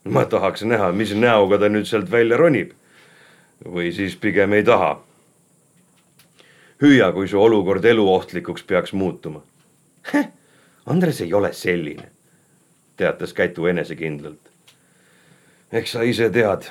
ma 0.05 0.25
tahaks 0.25 0.63
näha, 0.63 0.93
mis 0.93 1.15
näoga 1.15 1.59
ta 1.59 1.69
nüüd 1.69 1.85
sealt 1.85 2.11
välja 2.11 2.37
ronib. 2.37 2.73
või 3.65 3.93
siis 3.93 4.17
pigem 4.17 4.53
ei 4.53 4.63
taha 4.63 5.06
hüüa, 6.83 7.13
kui 7.13 7.29
su 7.29 7.41
olukord 7.41 7.85
eluohtlikuks 7.85 8.63
peaks 8.63 8.93
muutuma. 8.93 9.43
Andres 10.87 11.21
ei 11.21 11.35
ole 11.35 11.53
selline, 11.53 12.11
teatas 12.97 13.33
Kätu 13.33 13.67
enesekindlalt. 13.67 14.51
eks 15.73 15.93
sa 15.93 16.03
ise 16.03 16.31
tead, 16.31 16.69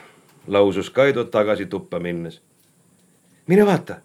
lausus 0.47 0.89
Kaido 0.89 1.23
tagasi 1.23 1.65
tuppa 1.65 1.99
minnes. 1.99 2.41
mine 3.47 3.65
vaata. 3.65 3.95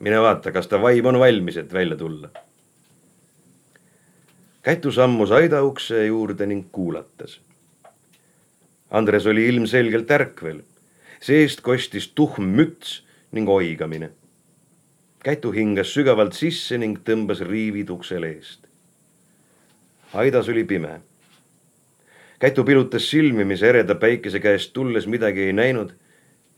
mine 0.00 0.20
vaata, 0.20 0.52
kas 0.52 0.66
ta 0.66 0.82
vaim 0.82 1.06
on 1.06 1.18
valmis, 1.18 1.56
et 1.56 1.72
välja 1.72 1.96
tulla. 1.96 2.28
Kätu 4.62 4.92
sammus 4.92 5.30
aida 5.30 5.62
ukse 5.62 6.06
juurde 6.06 6.46
ning 6.46 6.68
kuulatas. 6.72 7.40
Andres 8.90 9.26
oli 9.26 9.48
ilmselgelt 9.48 10.10
ärkvel, 10.10 10.62
seest 11.20 11.60
kostis 11.60 12.08
tuhm 12.08 12.44
müts 12.44 13.04
ning 13.34 13.48
oigamine. 13.50 14.10
Kätu 15.24 15.50
hingas 15.52 15.90
sügavalt 15.94 16.36
sisse 16.38 16.78
ning 16.78 17.00
tõmbas 17.04 17.42
riivid 17.44 17.90
uksele 17.90 18.30
eest. 18.36 18.66
aidas 20.14 20.48
oli 20.48 20.64
pime. 20.64 21.00
Kätu 22.38 22.64
pilutas 22.64 23.10
silmi, 23.10 23.44
mis 23.44 23.62
ereda 23.62 23.94
päikese 23.94 24.40
käest 24.40 24.72
tulles 24.72 25.06
midagi 25.06 25.40
ei 25.48 25.52
näinud 25.52 25.94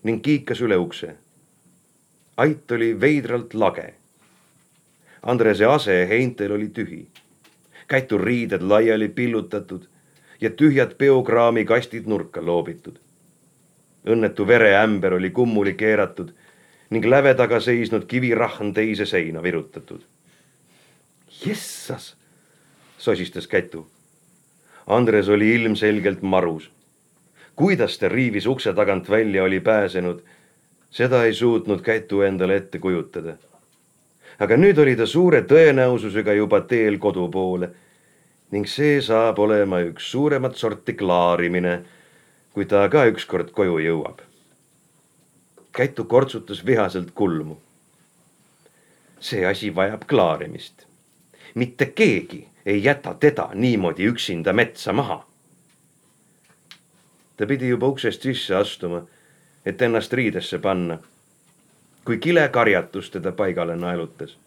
ning 0.03 0.23
kiikas 0.23 0.61
üle 0.61 0.77
ukse. 0.77 1.17
ait 2.37 2.71
oli 2.71 3.01
veidralt 3.01 3.55
lage. 3.55 3.95
Andrese 5.23 5.65
ase 5.65 6.07
heintel 6.09 6.53
oli 6.53 6.69
tühi 6.69 7.07
käitur 7.87 8.25
riided 8.25 8.63
laiali 8.63 9.09
pillutatud 9.09 9.83
ja 10.41 10.51
tühjad 10.51 10.95
peokraami 10.99 11.65
kastid 11.65 12.07
nurka 12.07 12.47
loobitud. 12.47 12.97
õnnetu 14.07 14.47
vereämber 14.47 15.15
oli 15.15 15.31
kummuli 15.31 15.75
keeratud 15.75 16.31
ning 16.91 17.07
läve 17.11 17.35
taga 17.35 17.61
seisnud 17.61 18.07
kivirahn 18.07 18.73
teise 18.75 19.07
seina 19.07 19.43
virutatud. 19.43 20.01
Jessas, 21.45 22.17
sosistas 22.99 23.47
Kätu. 23.47 23.87
Andres 24.87 25.29
oli 25.29 25.55
ilmselgelt 25.55 26.23
marus. 26.23 26.71
kuidas 27.57 27.99
ta 27.99 28.09
riivis 28.09 28.47
ukse 28.47 28.73
tagant 28.73 29.11
välja 29.11 29.45
oli 29.45 29.61
pääsenud, 29.61 30.23
seda 30.91 31.25
ei 31.25 31.35
suutnud 31.35 31.83
Kätu 31.83 32.21
endale 32.21 32.57
ette 32.57 32.79
kujutada 32.79 33.37
aga 34.39 34.57
nüüd 34.61 34.79
oli 34.79 34.97
ta 34.97 35.07
suure 35.09 35.43
tõenäosusega 35.49 36.35
juba 36.37 36.61
teel 36.69 36.99
kodu 37.01 37.27
poole 37.33 37.71
ning 38.53 38.69
see 38.69 39.01
saab 39.03 39.41
olema 39.43 39.81
üks 39.89 40.11
suuremat 40.13 40.57
sorti 40.57 40.95
klaarimine, 40.95 41.81
kui 42.55 42.67
ta 42.69 42.85
ka 42.89 43.07
ükskord 43.11 43.51
koju 43.53 43.81
jõuab. 43.83 44.21
Käitu 45.77 46.05
kortsutas 46.05 46.67
vihaselt 46.67 47.11
kulmu. 47.15 47.57
see 49.21 49.47
asi 49.47 49.75
vajab 49.75 50.03
klaarimist. 50.07 50.87
mitte 51.55 51.87
keegi 51.87 52.49
ei 52.67 52.85
jäta 52.85 53.15
teda 53.15 53.49
niimoodi 53.55 54.05
üksinda 54.05 54.53
metsa 54.53 54.93
maha. 54.93 55.27
ta 57.37 57.47
pidi 57.47 57.69
juba 57.69 57.87
uksest 57.87 58.23
sisse 58.23 58.55
astuma, 58.55 59.03
et 59.67 59.83
ennast 59.83 60.13
riidesse 60.13 60.59
panna 60.59 60.99
kui 62.07 62.19
kilekarjatus 62.19 63.11
teda 63.11 63.33
paigale 63.33 63.77
naelutas. 63.77 64.39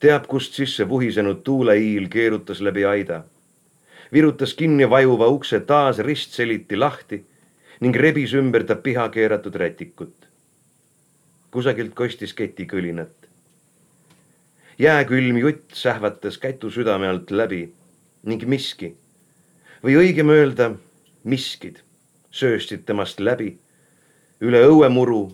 teab, 0.00 0.26
kust 0.26 0.52
sisse 0.54 0.88
vuhisenud 0.88 1.42
tuuleiil 1.44 2.08
keerutas 2.08 2.60
läbi 2.60 2.84
aida. 2.84 3.24
virutas 4.12 4.54
kinni 4.54 4.90
vajuva 4.90 5.26
ukse 5.26 5.60
taas 5.60 5.98
ristseliti 5.98 6.76
lahti 6.76 7.24
ning 7.84 7.96
rebis 7.96 8.32
ümber 8.32 8.64
ta 8.64 8.74
piha 8.80 9.10
keeratud 9.12 9.56
rätikut. 9.60 10.14
kusagilt 11.50 11.94
kostis 11.94 12.32
ketikõlinat. 12.32 13.28
jääkülm 14.78 15.36
jutt 15.38 15.74
sähvatas 15.74 16.38
kätu 16.38 16.70
südame 16.70 17.08
alt 17.08 17.30
läbi 17.30 17.72
ning 18.24 18.46
miski 18.48 18.94
või 19.84 19.98
õigem 20.00 20.32
öelda 20.32 20.70
miskid 21.24 21.82
sööstid 22.30 22.86
temast 22.88 23.20
läbi 23.20 23.58
üle 24.40 24.64
õuemuru 24.64 25.28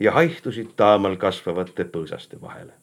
ja 0.00 0.12
haihtusid 0.12 0.74
taamal 0.76 1.16
kasvavate 1.16 1.84
põõsaste 1.84 2.40
vahele. 2.40 2.79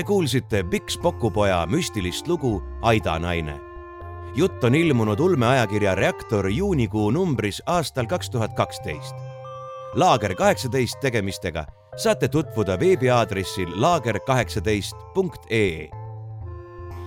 Te 0.00 0.04
kuulsite 0.04 0.64
Pikk 0.64 0.90
Spokupoja 0.90 1.66
müstilist 1.66 2.28
lugu 2.28 2.62
Aida 2.82 3.18
naine. 3.18 3.60
jutt 4.34 4.64
on 4.64 4.74
ilmunud 4.74 5.20
ulmeajakirja 5.20 5.94
Reaktor 5.94 6.48
juunikuu 6.48 7.10
numbris 7.10 7.62
aastal 7.66 8.06
kaks 8.06 8.30
tuhat 8.30 8.54
kaksteist. 8.54 9.16
laager 9.94 10.34
kaheksateist 10.34 11.00
tegemistega 11.00 11.64
saate 11.96 12.28
tutvuda 12.28 12.80
veebiaadressil 12.80 13.68
laager18.ee. 13.68 15.90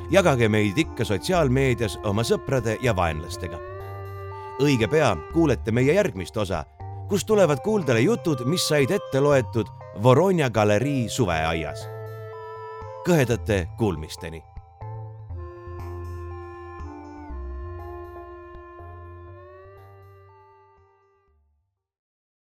jagage 0.09 0.49
meid 0.49 0.77
ikka 0.77 1.05
sotsiaalmeedias 1.05 1.99
oma 2.03 2.21
sõprade 2.21 2.77
ja 2.81 2.95
vaenlastega. 2.95 3.59
õige 4.59 4.87
pea 4.87 5.17
kuulete 5.33 5.71
meie 5.71 5.93
järgmist 5.93 6.37
osa, 6.37 6.65
kus 7.09 7.25
tulevad 7.25 7.57
kuuldele 7.63 7.99
jutud, 7.99 8.45
mis 8.45 8.67
said 8.67 8.91
ette 8.91 9.19
loetud 9.19 9.67
Voronja 10.03 10.49
galerii 10.49 11.09
suveaias. 11.09 11.92
Kõhedate 13.05 13.67
kuulmisteni 13.77 14.43